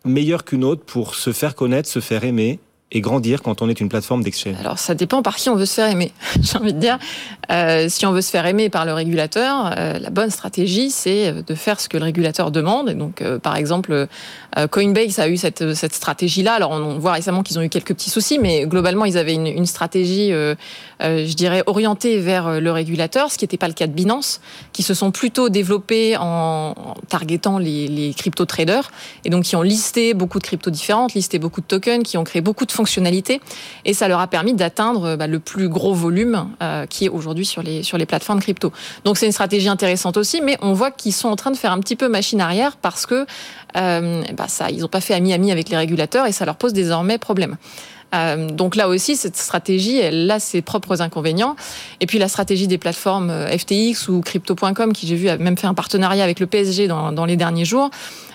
meilleure 0.05 0.45
qu'une 0.45 0.65
autre 0.65 0.83
pour 0.85 1.15
se 1.15 1.33
faire 1.33 1.55
connaître, 1.55 1.89
se 1.89 2.01
faire 2.01 2.25
aimer? 2.25 2.59
Et 2.93 3.01
grandir 3.01 3.43
quand 3.43 3.63
on 3.63 3.69
est 3.69 3.81
une 3.81 3.89
plateforme 3.89 4.23
d'exchange 4.23 4.55
Alors 4.61 4.79
ça 4.79 4.95
dépend 4.95 5.21
par 5.21 5.35
qui 5.37 5.51
on 5.51 5.57
veut 5.57 5.67
se 5.67 5.75
faire 5.75 5.89
aimer, 5.89 6.13
j'ai 6.41 6.57
envie 6.57 6.73
de 6.73 6.79
dire. 6.79 6.99
Euh, 7.51 7.89
si 7.89 8.07
on 8.07 8.13
veut 8.13 8.21
se 8.21 8.31
faire 8.31 8.47
aimer 8.47 8.71
par 8.71 8.85
le 8.85 8.93
régulateur, 8.93 9.73
euh, 9.77 9.99
la 9.99 10.11
bonne 10.11 10.31
stratégie 10.31 10.91
c'est 10.91 11.33
de 11.33 11.55
faire 11.55 11.81
ce 11.81 11.89
que 11.89 11.97
le 11.97 12.05
régulateur 12.05 12.53
demande. 12.53 12.89
Et 12.89 12.95
donc 12.95 13.23
euh, 13.23 13.41
par 13.41 13.57
exemple, 13.57 14.07
euh, 14.57 14.67
Coinbase 14.69 15.19
a 15.19 15.29
eu 15.29 15.37
cette, 15.37 15.75
cette 15.75 15.95
stratégie-là. 15.95 16.55
Alors 16.55 16.71
on, 16.71 16.99
voit 16.99 17.13
récemment 17.13 17.43
qu'ils 17.43 17.59
ont 17.59 17.63
eu 17.63 17.69
quelques 17.69 17.93
petits 17.93 18.11
soucis, 18.11 18.39
mais 18.39 18.67
globalement 18.67 19.05
ils 19.05 19.19
avaient 19.19 19.35
une, 19.35 19.47
une 19.47 19.67
stratégie, 19.67 20.31
je 21.01 21.35
dirais, 21.35 21.63
orientée 21.67 22.19
vers 22.21 22.61
le 22.61 22.71
régulateur, 22.73 23.31
ce 23.31 23.37
qui 23.37 23.45
n'était 23.45 23.59
pas 23.59 23.69
le 23.69 23.75
cas 23.75 23.87
de 23.87 23.93
Binance, 23.93 24.41
qui 24.73 24.83
se 24.83 24.95
sont 24.95 25.11
plutôt 25.11 25.49
développés 25.49 26.17
en, 26.17 26.75
en 26.77 26.95
targetant 27.09 27.59
les, 27.59 27.87
les 27.89 28.15
crypto-traders, 28.15 28.91
et 29.25 29.31
donc 29.31 29.45
qui 29.45 29.57
ont 29.57 29.63
listé 29.63 30.15
beaucoup 30.15 30.39
de 30.39 30.45
cryptos 30.45 30.71
différentes, 30.71 31.15
listé 31.15 31.39
beaucoup 31.39 31.61
de 31.61 31.67
tokens, 31.67 32.03
qui 32.03 32.17
ont 32.17 32.25
créé 32.25 32.41
beaucoup 32.41 32.65
de 32.65 32.73
fonctionnalités 32.77 33.41
et 33.85 33.95
ça 33.95 34.07
leur 34.07 34.21
a 34.21 34.27
permis 34.27 34.55
d'atteindre 34.55 35.17
bah, 35.17 35.27
le 35.27 35.41
plus 35.41 35.69
gros 35.69 35.95
volume 35.95 36.49
euh, 36.63 36.87
qui 36.87 37.07
est 37.07 37.09
aujourd'hui 37.09 37.45
sur 37.45 37.63
les, 37.63 37.83
sur 37.83 37.99
les 37.99 38.07
plateformes 38.07 38.41
crypto. 38.41 38.73
Donc 39.05 39.19
c'est 39.19 39.27
une 39.27 39.33
stratégie 39.33 39.69
intéressante 39.69 40.17
aussi, 40.17 40.41
mais 40.41 40.57
on 40.63 40.73
voit 40.73 40.91
qu'ils 40.91 41.13
sont 41.13 41.29
en 41.29 41.37
train 41.37 41.51
de 41.51 41.57
faire 41.57 41.73
un 41.73 41.81
petit 41.81 41.97
peu 41.97 42.09
machine 42.09 42.41
arrière 42.41 42.77
parce 42.77 43.07
que 43.07 43.27
euh, 43.77 44.23
bah, 44.37 44.47
ils 44.71 44.81
n'ont 44.81 44.89
pas 44.89 45.01
fait 45.01 45.15
ami-ami 45.15 45.51
avec 45.51 45.69
les 45.69 45.77
régulateurs 45.77 46.27
et 46.27 46.33
ça 46.33 46.45
leur 46.45 46.57
pose 46.57 46.73
désormais 46.73 47.19
problème. 47.19 47.57
Euh, 48.15 48.49
donc 48.49 48.77
là 48.77 48.89
aussi, 48.89 49.17
cette 49.17 49.37
stratégie, 49.37 49.99
elle 49.99 50.31
a 50.31 50.41
ses 50.41 50.63
propres 50.63 51.03
inconvénients. 51.03 51.57
Et 52.01 52.07
puis 52.07 52.19
la 52.19 52.29
stratégie 52.29 52.67
des 52.67 52.79
plateformes 52.79 53.33
FTX 53.47 54.09
ou 54.09 54.21
Crypto.com, 54.21 54.93
qui 54.93 55.07
j'ai 55.07 55.17
vu 55.17 55.29
a 55.29 55.37
même 55.37 55.57
fait 55.57 55.67
un 55.67 55.75
partenariat 55.75 56.25
avec 56.25 56.41
le 56.41 56.47
PSG 56.47 56.89
dans, 56.89 57.13
dans 57.13 57.25
les 57.25 57.37
derniers 57.37 57.65
jours, 57.65 57.91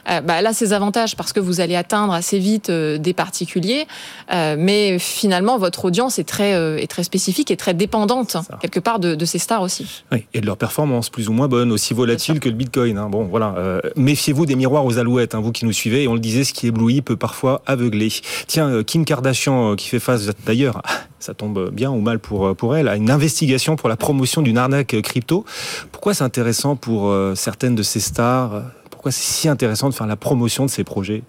euh, 0.09 0.21
bah, 0.21 0.35
elle 0.39 0.47
a 0.47 0.53
ses 0.53 0.73
avantages 0.73 1.15
parce 1.15 1.33
que 1.33 1.39
vous 1.39 1.61
allez 1.61 1.75
atteindre 1.75 2.13
assez 2.13 2.39
vite 2.39 2.69
euh, 2.69 2.97
des 2.97 3.13
particuliers, 3.13 3.87
euh, 4.33 4.55
mais 4.57 4.99
finalement 4.99 5.57
votre 5.57 5.85
audience 5.85 6.19
est 6.19 6.23
très, 6.23 6.51
est 6.51 6.87
très 6.87 7.03
spécifique 7.03 7.51
et 7.51 7.57
très 7.57 7.73
dépendante 7.73 8.37
quelque 8.61 8.79
part 8.79 8.99
de, 8.99 9.15
de, 9.15 9.25
ces 9.25 9.39
stars 9.39 9.61
aussi. 9.61 10.03
Oui, 10.11 10.25
et 10.33 10.41
de 10.41 10.45
leur 10.45 10.57
performance 10.57 11.09
plus 11.09 11.29
ou 11.29 11.33
moins 11.33 11.47
bonne, 11.47 11.71
aussi 11.71 11.93
volatile 11.93 12.39
que 12.39 12.49
le 12.49 12.55
Bitcoin. 12.55 12.97
Hein. 12.97 13.09
Bon, 13.09 13.25
voilà. 13.25 13.81
méfiez-vous 13.95 14.45
des 14.45 14.55
miroirs 14.55 14.85
aux 14.85 14.97
alouettes, 14.97 15.35
hein, 15.35 15.41
vous 15.41 15.51
qui 15.51 15.65
nous 15.65 15.71
suivez. 15.71 16.03
Et 16.03 16.07
on 16.07 16.13
le 16.13 16.19
disait, 16.19 16.43
ce 16.43 16.53
qui 16.53 16.67
éblouit 16.67 17.01
peut 17.01 17.15
parfois 17.15 17.61
aveugler. 17.65 18.09
Tiens, 18.47 18.83
Kim 18.83 19.05
Kardashian 19.05 19.60
qui 19.77 19.87
fait 19.87 19.99
face 19.99 20.29
d'ailleurs 20.45 20.81
ça 21.19 21.33
tombe 21.33 21.69
bien 21.71 21.91
ou 21.91 22.01
mal 22.01 22.19
pour, 22.19 22.55
pour 22.55 22.75
elle, 22.75 22.87
à 22.87 22.95
une 22.95 23.11
investigation 23.11 23.75
pour 23.75 23.89
la 23.89 23.95
promotion 23.95 24.41
d'une 24.41 24.57
arnaque 24.57 24.95
crypto. 25.03 25.45
Pourquoi 25.91 26.13
c'est 26.13 26.23
intéressant 26.23 26.75
pour 26.75 27.13
certaines 27.35 27.75
de 27.75 27.83
ces 27.83 27.99
stars 27.99 28.63
pourquoi 29.01 29.11
c'est 29.11 29.33
si 29.33 29.49
intéressant 29.49 29.89
de 29.89 29.95
faire 29.95 30.05
la 30.05 30.15
promotion 30.15 30.63
de 30.63 30.69
ces 30.69 30.83
projets? 30.83 31.23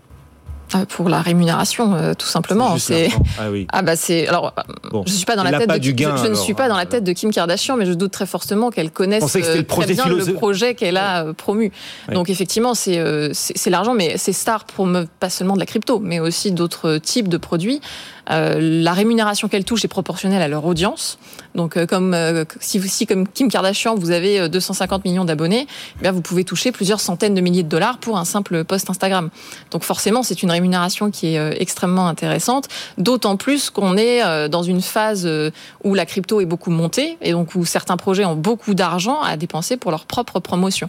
Ah, 0.75 0.85
pour 0.87 1.09
la 1.09 1.23
rémunération, 1.23 1.95
euh, 1.95 2.13
tout 2.13 2.27
simplement. 2.27 2.77
C'est 2.77 3.09
ah, 3.39 3.51
oui. 3.51 3.67
ah 3.73 3.81
bah 3.81 3.97
c'est 3.97 4.29
alors 4.29 4.55
je 5.07 5.13
suis 5.13 5.25
pas 5.25 5.37
dans 5.37 5.43
la 5.43 5.59
tête 5.59 5.71
de 5.71 5.83
je, 5.83 6.29
ne 6.29 6.35
suis 6.35 6.53
pas 6.53 6.69
dans 6.69 6.77
la 6.77 6.85
tête 6.85 7.03
de 7.03 7.13
Kim 7.13 7.31
Kardashian, 7.31 7.79
mais 7.79 7.87
je 7.87 7.95
doute 7.95 8.13
très 8.13 8.27
fortement 8.27 8.71
qu'elle 8.71 8.91
connaisse 8.91 9.25
euh, 9.37 9.63
très 9.63 9.87
bien 9.87 10.07
le 10.07 10.35
projet 10.35 10.75
qu'elle 10.75 10.99
a 10.99 11.25
euh, 11.25 11.33
promu. 11.33 11.73
Donc 12.13 12.29
effectivement, 12.29 12.75
c'est 12.75 13.01
c'est 13.33 13.71
l'argent, 13.71 13.95
mais 13.95 14.19
ces 14.19 14.35
stars 14.35 14.65
promeuvent 14.65 15.09
pas 15.19 15.31
seulement 15.31 15.55
de 15.55 15.61
la 15.61 15.67
crypto, 15.67 15.99
mais 15.99 16.21
aussi 16.21 16.53
d'autres 16.53 16.99
types 16.99 17.29
de 17.29 17.39
produits. 17.39 17.81
Euh, 18.33 18.59
la 18.61 18.93
rémunération 18.93 19.49
qu'elle 19.49 19.65
touche 19.65 19.85
est 19.85 19.89
proportionnelle 19.89 20.43
à 20.43 20.49
leur 20.49 20.65
audience. 20.65 21.19
Donc, 21.55 21.77
euh, 21.77 21.87
comme 21.87 22.15
euh, 22.15 22.45
si, 22.61 23.07
comme 23.07 23.29
Kim 23.29 23.51
Kardashian, 23.51 23.95
vous 23.95 24.11
avez 24.11 24.49
250 24.49 25.05
millions 25.05 25.25
d'abonnés, 25.25 25.67
eh 26.03 26.11
vous 26.11 26.23
pouvez 26.23 26.45
toucher 26.45 26.73
plusieurs 26.73 27.01
centaines 27.01 27.35
de 27.35 27.41
milliers 27.41 27.63
de 27.63 27.69
dollars 27.69 27.99
pour 27.99 28.19
un 28.19 28.25
simple 28.25 28.65
post 28.65 28.89
Instagram. 28.89 29.31
Donc, 29.71 29.85
forcément, 29.85 30.23
c'est 30.23 30.43
une 30.43 30.51
rémunération 30.51 31.11
qui 31.11 31.35
est 31.35 31.61
extrêmement 31.61 32.09
intéressante. 32.09 32.69
D'autant 32.99 33.37
plus 33.37 33.71
qu'on 33.71 33.97
est 33.97 34.49
dans 34.49 34.63
une 34.63 34.81
phase 34.81 35.29
où 35.85 35.95
la 35.95 36.07
crypto 36.07 36.41
est 36.41 36.47
beaucoup 36.47 36.71
montée 36.71 37.19
et 37.21 37.33
donc 37.33 37.55
où 37.55 37.65
certains 37.65 37.97
projets 37.97 38.25
ont 38.25 38.37
beaucoup 38.37 38.75
d'argent 38.75 39.21
à 39.21 39.37
dépenser 39.37 39.77
pour 39.77 39.91
leur 39.91 40.07
propre 40.07 40.41
promotion. 40.41 40.89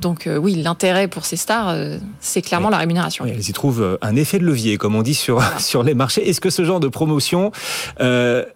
Donc 0.00 0.26
euh, 0.26 0.36
oui, 0.36 0.54
l'intérêt 0.54 1.08
pour 1.08 1.24
ces 1.24 1.36
stars, 1.36 1.70
euh, 1.70 1.98
c'est 2.20 2.42
clairement 2.42 2.70
la 2.70 2.78
rémunération. 2.78 3.24
elles 3.26 3.48
y 3.48 3.52
trouvent 3.52 3.82
euh, 3.82 3.98
un 4.00 4.14
effet 4.14 4.38
de 4.38 4.44
levier, 4.44 4.76
comme 4.76 4.94
on 4.94 5.02
dit 5.02 5.14
sur, 5.14 5.42
sur 5.58 5.82
les 5.82 5.94
marchés. 5.94 6.28
Est-ce 6.28 6.40
que 6.40 6.50
ce 6.50 6.64
genre 6.64 6.80
de 6.80 6.88
promotion, 6.88 7.50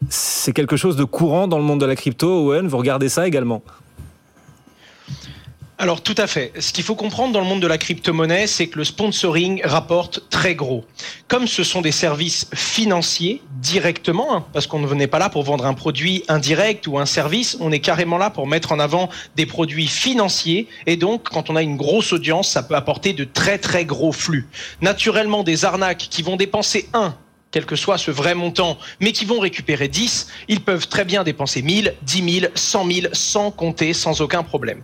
c'est 0.08 0.52
quelque 0.52 0.76
chose 0.76 0.96
de 0.96 1.04
courant 1.04 1.48
dans 1.48 1.58
le 1.58 1.64
monde 1.64 1.80
de 1.80 1.86
la 1.86 1.96
crypto, 1.96 2.46
Owen? 2.46 2.68
Vous 2.68 2.78
regardez 2.78 3.08
ça 3.08 3.26
également? 3.26 3.62
Alors 5.82 6.00
tout 6.00 6.14
à 6.16 6.28
fait. 6.28 6.52
Ce 6.60 6.72
qu'il 6.72 6.84
faut 6.84 6.94
comprendre 6.94 7.32
dans 7.32 7.40
le 7.40 7.46
monde 7.46 7.60
de 7.60 7.66
la 7.66 7.76
crypto-monnaie, 7.76 8.46
c'est 8.46 8.68
que 8.68 8.78
le 8.78 8.84
sponsoring 8.84 9.62
rapporte 9.64 10.22
très 10.30 10.54
gros. 10.54 10.84
Comme 11.26 11.48
ce 11.48 11.64
sont 11.64 11.80
des 11.80 11.90
services 11.90 12.48
financiers 12.54 13.42
directement, 13.60 14.32
hein, 14.32 14.44
parce 14.52 14.68
qu'on 14.68 14.78
ne 14.78 14.86
venait 14.86 15.08
pas 15.08 15.18
là 15.18 15.28
pour 15.28 15.42
vendre 15.42 15.66
un 15.66 15.74
produit 15.74 16.22
indirect 16.28 16.86
ou 16.86 17.00
un 17.00 17.04
service, 17.04 17.56
on 17.58 17.72
est 17.72 17.80
carrément 17.80 18.16
là 18.16 18.30
pour 18.30 18.46
mettre 18.46 18.70
en 18.70 18.78
avant 18.78 19.08
des 19.34 19.44
produits 19.44 19.88
financiers. 19.88 20.68
Et 20.86 20.96
donc, 20.96 21.24
quand 21.24 21.50
on 21.50 21.56
a 21.56 21.62
une 21.62 21.76
grosse 21.76 22.12
audience, 22.12 22.48
ça 22.48 22.62
peut 22.62 22.76
apporter 22.76 23.12
de 23.12 23.24
très 23.24 23.58
très 23.58 23.84
gros 23.84 24.12
flux. 24.12 24.46
Naturellement, 24.82 25.42
des 25.42 25.64
arnaques 25.64 26.06
qui 26.08 26.22
vont 26.22 26.36
dépenser 26.36 26.88
un 26.94 27.16
quel 27.52 27.66
que 27.66 27.76
soit 27.76 27.98
ce 27.98 28.10
vrai 28.10 28.34
montant, 28.34 28.78
mais 28.98 29.12
qui 29.12 29.26
vont 29.26 29.38
récupérer 29.38 29.86
10, 29.86 30.28
ils 30.48 30.62
peuvent 30.62 30.88
très 30.88 31.04
bien 31.04 31.22
dépenser 31.22 31.62
1000, 31.62 31.94
10 32.02 32.40
000, 32.40 32.52
100 32.54 32.90
000 32.90 33.06
sans 33.12 33.50
compter, 33.50 33.92
sans 33.92 34.22
aucun 34.22 34.42
problème. 34.42 34.80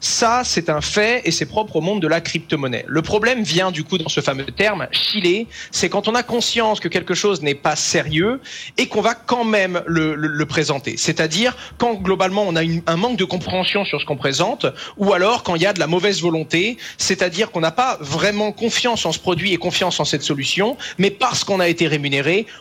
Ça, 0.00 0.42
c'est 0.44 0.70
un 0.70 0.80
fait 0.80 1.22
et 1.24 1.32
c'est 1.32 1.46
propre 1.46 1.76
au 1.76 1.80
monde 1.80 2.00
de 2.00 2.06
la 2.06 2.20
crypto-monnaie. 2.20 2.84
Le 2.86 3.02
problème 3.02 3.42
vient 3.42 3.72
du 3.72 3.82
coup 3.82 3.98
dans 3.98 4.08
ce 4.08 4.20
fameux 4.20 4.44
terme, 4.44 4.86
chiller, 4.92 5.48
c'est 5.72 5.88
quand 5.88 6.06
on 6.06 6.14
a 6.14 6.22
conscience 6.22 6.78
que 6.78 6.88
quelque 6.88 7.14
chose 7.14 7.42
n'est 7.42 7.54
pas 7.54 7.74
sérieux 7.74 8.40
et 8.78 8.86
qu'on 8.86 9.00
va 9.00 9.14
quand 9.14 9.44
même 9.44 9.82
le, 9.86 10.44
présenter. 10.44 10.96
C'est-à-dire 10.98 11.56
quand 11.78 11.94
globalement 11.94 12.44
on 12.46 12.54
a 12.54 12.60
un 12.86 12.96
manque 12.96 13.16
de 13.16 13.24
compréhension 13.24 13.84
sur 13.86 13.98
ce 13.98 14.04
qu'on 14.04 14.16
présente 14.16 14.66
ou 14.98 15.14
alors 15.14 15.42
quand 15.42 15.56
il 15.56 15.62
y 15.62 15.66
a 15.66 15.72
de 15.72 15.80
la 15.80 15.86
mauvaise 15.86 16.20
volonté, 16.20 16.76
c'est-à-dire 16.98 17.50
qu'on 17.50 17.60
n'a 17.60 17.72
pas 17.72 17.96
vraiment 18.00 18.52
confiance 18.52 19.06
en 19.06 19.10
ce 19.10 19.18
produit 19.18 19.54
et 19.54 19.56
confiance 19.56 19.98
en 20.00 20.04
cette 20.04 20.22
solution, 20.22 20.76
mais 20.98 21.10
parce 21.10 21.44
qu'on 21.44 21.60
a 21.60 21.66
été 21.66 21.88
rémunéré 21.88 22.03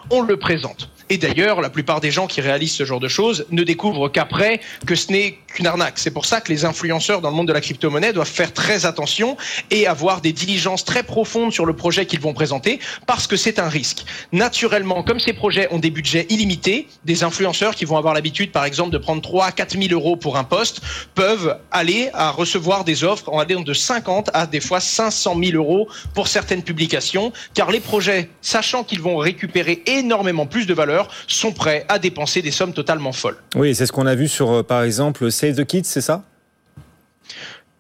on 0.10 0.22
le 0.22 0.38
présente. 0.38 0.90
Et 1.10 1.18
d'ailleurs, 1.18 1.62
la 1.62 1.70
plupart 1.70 2.02
des 2.02 2.12
gens 2.12 2.28
qui 2.28 2.42
réalisent 2.42 2.74
ce 2.74 2.86
genre 2.86 3.00
de 3.00 3.08
choses 3.08 3.46
ne 3.52 3.64
découvrent 3.64 4.10
qu'après 4.10 4.62
que 4.86 4.96
ce 4.96 5.12
n'est 5.12 5.38
qu'une 5.48 5.68
arnaque. 5.68 6.00
C'est 6.00 6.12
pour 6.12 6.26
ça 6.26 6.42
que 6.42 6.52
les 6.52 6.66
influenceurs 6.66 7.22
dans 7.22 7.30
le 7.30 7.36
monde 7.36 7.48
de 7.48 7.54
la 7.54 7.62
crypto-monnaie 7.62 8.14
doivent 8.14 8.28
faire 8.28 8.54
très 8.54 8.86
attention 8.86 9.38
et 9.72 9.88
avoir 9.88 10.22
des 10.22 10.34
diligences 10.34 10.84
très 10.84 11.04
profondes 11.04 11.54
sur 11.54 11.66
le 11.66 11.76
projet 11.76 12.06
qu'ils 12.06 12.20
vont 12.20 12.34
présenter 12.34 12.80
parce 13.06 13.28
que 13.28 13.36
c'est 13.36 13.60
un 13.60 13.70
risque. 13.70 14.06
Naturellement, 14.32 15.04
comme 15.04 15.20
ces 15.20 15.34
projets 15.34 15.68
ont 15.72 15.80
des 15.80 15.92
budgets 15.92 16.26
illimités, 16.30 16.88
des 17.06 17.24
influenceurs 17.24 17.76
qui 17.76 17.86
vont 17.86 17.98
avoir 17.98 18.14
l'habitude, 18.14 18.52
par 18.52 18.66
exemple, 18.66 18.92
de 18.92 18.98
prendre 18.98 19.22
3 19.22 19.46
à 19.46 19.52
4 19.52 19.78
000 19.80 19.94
euros 19.94 20.16
pour 20.16 20.38
un 20.38 20.44
poste 20.44 20.82
peuvent 21.16 21.58
aller 21.72 22.10
à 22.14 22.32
recevoir 22.32 22.84
des 22.84 23.04
offres 23.04 23.30
en 23.32 23.40
allant 23.40 23.62
de 23.62 23.74
50 23.74 24.32
à 24.34 24.48
des 24.48 24.60
fois 24.60 24.80
500 24.80 25.38
000 25.44 25.56
euros 25.56 25.88
pour 26.14 26.28
certaines 26.28 26.64
publications 26.64 27.32
car 27.54 27.72
les 27.72 27.80
projets, 27.80 28.30
sachant 28.42 28.84
qu'ils 28.84 29.02
vont 29.02 29.18
récupérer 29.18 29.84
énormément 29.86 30.46
plus 30.46 30.66
de 30.66 30.74
valeur, 30.74 30.93
sont 31.28 31.52
prêts 31.52 31.86
à 31.90 32.00
dépenser 32.00 32.42
des 32.42 32.52
sommes 32.52 32.74
totalement 32.74 33.12
folles. 33.12 33.38
Oui, 33.56 33.76
c'est 33.76 33.86
ce 33.86 33.92
qu'on 33.92 34.06
a 34.06 34.16
vu 34.16 34.28
sur, 34.28 34.52
euh, 34.52 34.64
par 34.64 34.84
exemple, 34.84 35.32
Save 35.32 35.56
the 35.56 35.66
Kids, 35.66 35.84
c'est 35.86 36.02
ça? 36.02 36.24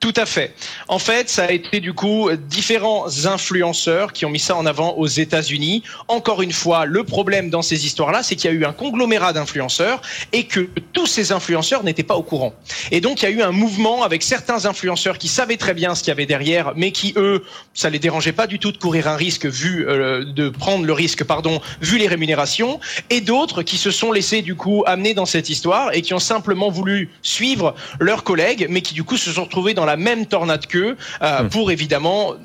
Tout 0.03 0.13
à 0.17 0.25
fait. 0.25 0.53
En 0.89 0.99
fait, 0.99 1.29
ça 1.29 1.45
a 1.45 1.51
été 1.53 1.79
du 1.79 1.93
coup 1.93 2.29
différents 2.49 3.05
influenceurs 3.25 4.11
qui 4.11 4.25
ont 4.25 4.29
mis 4.29 4.37
ça 4.37 4.53
en 4.57 4.65
avant 4.65 4.95
aux 4.95 5.07
États-Unis. 5.07 5.81
Encore 6.09 6.41
une 6.41 6.51
fois, 6.51 6.83
le 6.83 7.05
problème 7.05 7.49
dans 7.49 7.61
ces 7.61 7.85
histoires-là, 7.85 8.21
c'est 8.21 8.35
qu'il 8.35 8.51
y 8.51 8.53
a 8.53 8.57
eu 8.57 8.65
un 8.65 8.73
conglomérat 8.73 9.31
d'influenceurs 9.31 10.01
et 10.33 10.43
que 10.43 10.67
tous 10.91 11.07
ces 11.07 11.31
influenceurs 11.31 11.85
n'étaient 11.85 12.03
pas 12.03 12.17
au 12.17 12.21
courant. 12.21 12.53
Et 12.91 12.99
donc, 12.99 13.21
il 13.21 13.23
y 13.23 13.27
a 13.29 13.31
eu 13.31 13.41
un 13.41 13.53
mouvement 13.53 14.03
avec 14.03 14.23
certains 14.23 14.65
influenceurs 14.65 15.17
qui 15.17 15.29
savaient 15.29 15.55
très 15.55 15.73
bien 15.73 15.95
ce 15.95 16.03
qu'il 16.03 16.09
y 16.09 16.11
avait 16.11 16.25
derrière, 16.25 16.73
mais 16.75 16.91
qui 16.91 17.13
eux, 17.15 17.41
ça 17.73 17.89
les 17.89 17.99
dérangeait 17.99 18.33
pas 18.33 18.45
du 18.45 18.59
tout 18.59 18.73
de 18.73 18.77
courir 18.77 19.07
un 19.07 19.15
risque 19.15 19.45
vu 19.45 19.87
euh, 19.87 20.25
de 20.25 20.49
prendre 20.49 20.83
le 20.83 20.91
risque, 20.91 21.23
pardon, 21.23 21.61
vu 21.81 21.97
les 21.97 22.09
rémunérations, 22.09 22.81
et 23.09 23.21
d'autres 23.21 23.63
qui 23.63 23.77
se 23.77 23.89
sont 23.89 24.11
laissés 24.11 24.41
du 24.41 24.55
coup 24.55 24.83
amener 24.85 25.13
dans 25.13 25.25
cette 25.25 25.49
histoire 25.49 25.93
et 25.93 26.01
qui 26.01 26.13
ont 26.13 26.19
simplement 26.19 26.69
voulu 26.69 27.09
suivre 27.21 27.73
leurs 28.01 28.25
collègues, 28.25 28.67
mais 28.69 28.81
qui 28.81 28.93
du 28.93 29.05
coup 29.05 29.15
se 29.15 29.31
sont 29.31 29.45
retrouvés 29.45 29.73
dans 29.73 29.85
la 29.85 29.92
même 29.97 30.25
tornade 30.25 30.65
qu'eux 30.67 30.97
euh, 31.21 31.43
hmm. 31.43 31.49
pour 31.49 31.71
évidemment 31.71 32.35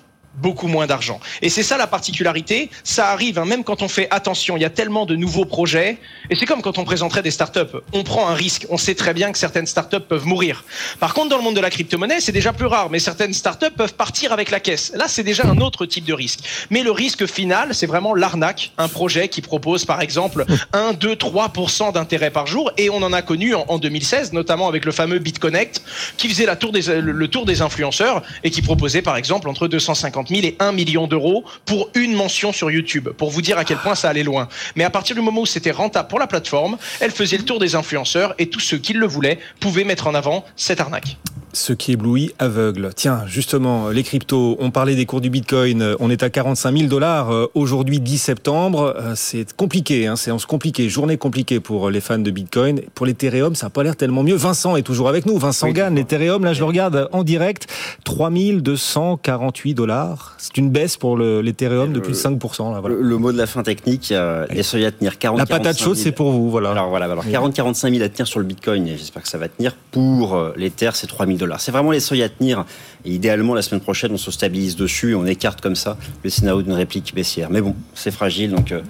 beaucoup 0.40 0.68
moins 0.68 0.86
d'argent. 0.86 1.20
Et 1.42 1.48
c'est 1.48 1.62
ça 1.62 1.76
la 1.76 1.86
particularité. 1.86 2.70
Ça 2.84 3.10
arrive, 3.10 3.38
hein, 3.38 3.44
même 3.44 3.64
quand 3.64 3.82
on 3.82 3.88
fait 3.88 4.08
attention. 4.10 4.56
Il 4.56 4.62
y 4.62 4.66
a 4.66 4.70
tellement 4.70 5.06
de 5.06 5.16
nouveaux 5.16 5.44
projets. 5.44 5.98
Et 6.30 6.36
c'est 6.36 6.46
comme 6.46 6.62
quand 6.62 6.78
on 6.78 6.84
présenterait 6.84 7.22
des 7.22 7.30
startups. 7.30 7.76
On 7.92 8.04
prend 8.04 8.28
un 8.28 8.34
risque. 8.34 8.66
On 8.70 8.78
sait 8.78 8.94
très 8.94 9.14
bien 9.14 9.32
que 9.32 9.38
certaines 9.38 9.66
startups 9.66 10.00
peuvent 10.00 10.26
mourir. 10.26 10.64
Par 11.00 11.14
contre, 11.14 11.30
dans 11.30 11.36
le 11.36 11.42
monde 11.42 11.56
de 11.56 11.60
la 11.60 11.70
crypto-monnaie, 11.70 12.20
c'est 12.20 12.32
déjà 12.32 12.52
plus 12.52 12.66
rare. 12.66 12.90
Mais 12.90 12.98
certaines 12.98 13.34
startups 13.34 13.70
peuvent 13.76 13.94
partir 13.94 14.32
avec 14.32 14.50
la 14.50 14.60
caisse. 14.60 14.92
Là, 14.94 15.06
c'est 15.08 15.22
déjà 15.22 15.46
un 15.46 15.58
autre 15.58 15.86
type 15.86 16.04
de 16.04 16.14
risque. 16.14 16.40
Mais 16.70 16.82
le 16.82 16.90
risque 16.90 17.26
final, 17.26 17.74
c'est 17.74 17.86
vraiment 17.86 18.14
l'arnaque. 18.14 18.72
Un 18.78 18.88
projet 18.88 19.28
qui 19.28 19.40
propose, 19.40 19.84
par 19.84 20.00
exemple, 20.00 20.44
1, 20.72 20.94
2, 20.94 21.14
3% 21.14 21.92
d'intérêt 21.92 22.30
par 22.30 22.46
jour. 22.46 22.70
Et 22.76 22.90
on 22.90 23.02
en 23.02 23.12
a 23.12 23.22
connu 23.22 23.54
en, 23.54 23.78
2016, 23.78 24.32
notamment 24.32 24.68
avec 24.68 24.84
le 24.84 24.92
fameux 24.92 25.18
BitConnect, 25.18 25.82
qui 26.16 26.28
faisait 26.28 26.46
la 26.46 26.56
tour 26.56 26.72
des, 26.72 26.82
le 27.00 27.28
tour 27.28 27.46
des 27.46 27.62
influenceurs 27.62 28.22
et 28.44 28.50
qui 28.50 28.62
proposait, 28.62 29.02
par 29.02 29.16
exemple, 29.16 29.48
entre 29.48 29.68
250 29.68 30.27
000 30.28 30.46
et 30.46 30.56
1 30.58 30.72
million 30.72 31.06
d'euros 31.06 31.44
pour 31.64 31.90
une 31.94 32.14
mention 32.14 32.52
sur 32.52 32.70
YouTube, 32.70 33.08
pour 33.10 33.30
vous 33.30 33.42
dire 33.42 33.58
à 33.58 33.64
quel 33.64 33.78
point 33.78 33.94
ça 33.94 34.08
allait 34.08 34.22
loin. 34.22 34.48
Mais 34.76 34.84
à 34.84 34.90
partir 34.90 35.16
du 35.16 35.22
moment 35.22 35.42
où 35.42 35.46
c'était 35.46 35.70
rentable 35.70 36.08
pour 36.08 36.18
la 36.18 36.26
plateforme, 36.26 36.78
elle 37.00 37.10
faisait 37.10 37.38
le 37.38 37.44
tour 37.44 37.58
des 37.58 37.74
influenceurs 37.74 38.34
et 38.38 38.48
tous 38.48 38.60
ceux 38.60 38.78
qui 38.78 38.92
le 38.92 39.06
voulaient 39.06 39.38
pouvaient 39.60 39.84
mettre 39.84 40.06
en 40.06 40.14
avant 40.14 40.44
cette 40.56 40.80
arnaque 40.80 41.16
ce 41.58 41.72
qui 41.72 41.92
éblouit 41.92 42.32
aveugle. 42.38 42.90
Tiens, 42.94 43.24
justement, 43.26 43.88
les 43.88 44.02
cryptos, 44.02 44.56
on 44.60 44.70
parlait 44.70 44.94
des 44.94 45.06
cours 45.06 45.20
du 45.20 45.28
Bitcoin, 45.28 45.96
on 45.98 46.10
est 46.10 46.22
à 46.22 46.30
45 46.30 46.76
000 46.76 46.88
dollars 46.88 47.32
euh, 47.32 47.46
aujourd'hui 47.54 48.00
10 48.00 48.18
septembre. 48.18 48.94
Euh, 48.96 49.12
c'est 49.16 49.52
compliqué, 49.54 50.06
hein, 50.06 50.16
séance 50.16 50.46
compliquée, 50.46 50.88
journée 50.88 51.16
compliquée 51.16 51.60
pour 51.60 51.90
les 51.90 52.00
fans 52.00 52.18
de 52.18 52.30
Bitcoin. 52.30 52.80
Pour 52.94 53.06
l'Ethereum, 53.06 53.54
ça 53.54 53.66
n'a 53.66 53.70
pas 53.70 53.82
l'air 53.82 53.96
tellement 53.96 54.22
mieux. 54.22 54.36
Vincent 54.36 54.76
est 54.76 54.82
toujours 54.82 55.08
avec 55.08 55.26
nous. 55.26 55.36
Vincent 55.38 55.68
Gann, 55.70 55.94
l'Ethereum, 55.94 56.44
là 56.44 56.52
je 56.52 56.60
le 56.60 56.66
regarde 56.66 57.08
en 57.12 57.24
direct, 57.24 57.66
3248 58.04 59.74
dollars. 59.74 60.36
C'est 60.38 60.56
une 60.56 60.70
baisse 60.70 60.96
pour 60.96 61.18
l'Ethereum 61.18 61.92
de 61.92 62.00
plus 62.00 62.12
de 62.12 62.16
5%. 62.16 62.72
Là, 62.72 62.80
voilà. 62.80 62.96
le, 62.98 63.18
mot 63.18 63.32
de 63.32 63.38
la 63.38 63.46
fin 63.46 63.62
technique, 63.62 64.12
euh, 64.12 64.46
seuils 64.62 64.86
à 64.86 64.92
tenir 64.92 65.18
40 65.18 65.38
La 65.38 65.46
patate 65.46 65.78
chaude, 65.78 65.96
c'est 65.96 66.12
pour 66.12 66.30
vous, 66.30 66.50
voilà. 66.50 66.70
Alors 66.70 66.88
voilà, 66.88 67.06
alors 67.06 67.24
40-45 67.24 67.92
000 67.92 68.04
à 68.04 68.08
tenir 68.08 68.26
sur 68.26 68.38
le 68.38 68.44
Bitcoin, 68.46 68.86
j'espère 68.96 69.22
que 69.22 69.28
ça 69.28 69.38
va 69.38 69.48
tenir. 69.48 69.74
Pour 69.90 70.38
l'Ether, 70.56 70.90
c'est 70.94 71.06
3000 71.06 71.38
dollars. 71.38 71.47
C'est 71.58 71.72
vraiment 71.72 71.90
les 71.90 72.00
seuils 72.00 72.22
à 72.22 72.28
tenir. 72.28 72.64
Idéalement, 73.04 73.54
la 73.54 73.62
semaine 73.62 73.80
prochaine, 73.80 74.12
on 74.12 74.18
se 74.18 74.30
stabilise 74.30 74.76
dessus 74.76 75.12
et 75.12 75.14
on 75.14 75.26
écarte 75.26 75.60
comme 75.60 75.76
ça 75.76 75.96
le 76.22 76.30
scénario 76.30 76.62
d'une 76.62 76.72
réplique 76.72 77.14
baissière. 77.14 77.48
Mais 77.50 77.60
bon, 77.60 77.74
c'est 77.94 78.10
fragile, 78.10 78.50
donc 78.50 78.72
euh, 78.72 78.82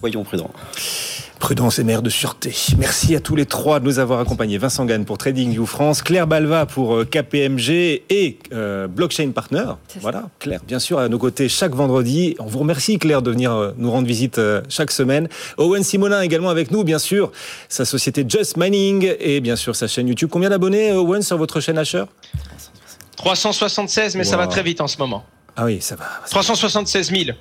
soyons 0.00 0.24
prudents. 0.24 0.52
Prudence 1.40 1.78
et 1.78 1.84
mère 1.84 2.02
de 2.02 2.10
sûreté. 2.10 2.54
Merci 2.78 3.16
à 3.16 3.20
tous 3.20 3.34
les 3.34 3.46
trois 3.46 3.80
de 3.80 3.86
nous 3.86 3.98
avoir 3.98 4.20
accompagnés. 4.20 4.58
Vincent 4.58 4.84
Gann 4.84 5.06
pour 5.06 5.16
TradingView 5.16 5.64
France, 5.64 6.02
Claire 6.02 6.26
Balva 6.26 6.66
pour 6.66 6.94
euh, 6.94 7.04
KPMG 7.06 8.02
et 8.10 8.38
euh, 8.52 8.86
Blockchain 8.86 9.30
Partner. 9.30 9.64
Voilà, 10.00 10.28
Claire, 10.38 10.60
bien 10.66 10.78
sûr, 10.78 10.98
à 10.98 11.08
nos 11.08 11.18
côtés 11.18 11.48
chaque 11.48 11.74
vendredi. 11.74 12.36
On 12.40 12.44
vous 12.44 12.58
remercie, 12.58 12.98
Claire, 12.98 13.22
de 13.22 13.30
venir 13.30 13.52
euh, 13.52 13.72
nous 13.78 13.90
rendre 13.90 14.06
visite 14.06 14.38
chaque 14.68 14.90
semaine. 14.90 15.28
Owen 15.56 15.82
Simonin 15.82 16.20
également 16.20 16.50
avec 16.50 16.70
nous, 16.70 16.84
bien 16.84 16.98
sûr. 16.98 17.32
Sa 17.70 17.86
société 17.86 18.24
Just 18.28 18.58
Mining 18.58 19.10
et 19.18 19.40
bien 19.40 19.56
sûr 19.56 19.74
sa 19.74 19.88
chaîne 19.88 20.08
YouTube. 20.08 20.28
Combien 20.30 20.50
d'abonnés, 20.50 20.92
Owen, 20.92 21.22
sur 21.22 21.38
votre 21.38 21.60
chaîne 21.60 21.78
Asher? 21.78 22.04
376, 23.16 24.14
mais 24.16 24.24
ça 24.24 24.36
va 24.36 24.46
très 24.46 24.62
vite 24.62 24.82
en 24.82 24.86
ce 24.86 24.98
moment. 24.98 25.24
Ah 25.56 25.64
oui, 25.64 25.80
ça 25.80 25.96
va. 25.96 26.04
376 26.28 27.10
000. 27.10 27.36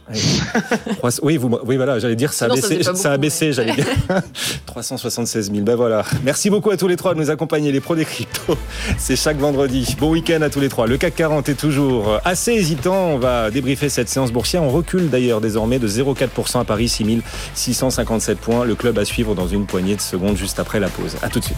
Oui, 1.21 1.37
vous, 1.37 1.59
oui 1.63 1.77
voilà, 1.77 1.99
j'allais 1.99 2.15
dire, 2.15 2.33
ça 2.33 2.45
a 2.45 2.49
baissé, 2.49 2.83
ça, 2.83 3.11
a 3.11 3.17
baissé, 3.17 3.53
j'allais 3.53 3.73
dire. 3.73 3.85
376 4.65 5.51
000, 5.51 5.63
ben 5.63 5.75
voilà. 5.75 6.03
Merci 6.23 6.49
beaucoup 6.49 6.71
à 6.71 6.77
tous 6.77 6.87
les 6.87 6.95
trois 6.95 7.13
de 7.13 7.19
nous 7.19 7.29
accompagner, 7.29 7.71
les 7.71 7.79
pros 7.79 7.95
des 7.95 8.05
cryptos. 8.05 8.57
C'est 8.97 9.15
chaque 9.15 9.37
vendredi. 9.37 9.95
Bon 9.99 10.11
week-end 10.11 10.41
à 10.41 10.49
tous 10.49 10.59
les 10.59 10.69
trois. 10.69 10.87
Le 10.87 10.97
CAC 10.97 11.15
40 11.15 11.49
est 11.49 11.55
toujours 11.55 12.19
assez 12.25 12.53
hésitant. 12.53 12.95
On 12.95 13.17
va 13.17 13.51
débriefer 13.51 13.89
cette 13.89 14.09
séance 14.09 14.31
boursière. 14.31 14.63
On 14.63 14.69
recule 14.69 15.09
d'ailleurs 15.09 15.41
désormais 15.41 15.79
de 15.79 15.87
0,4% 15.87 16.61
à 16.61 16.65
Paris, 16.65 16.89
6657 16.89 18.37
points. 18.39 18.65
Le 18.65 18.75
club 18.75 18.97
à 18.99 19.05
suivre 19.05 19.35
dans 19.35 19.47
une 19.47 19.65
poignée 19.65 19.95
de 19.95 20.01
secondes 20.01 20.37
juste 20.37 20.59
après 20.59 20.79
la 20.79 20.89
pause. 20.89 21.15
À 21.21 21.29
tout 21.29 21.39
de 21.39 21.45
suite. 21.45 21.57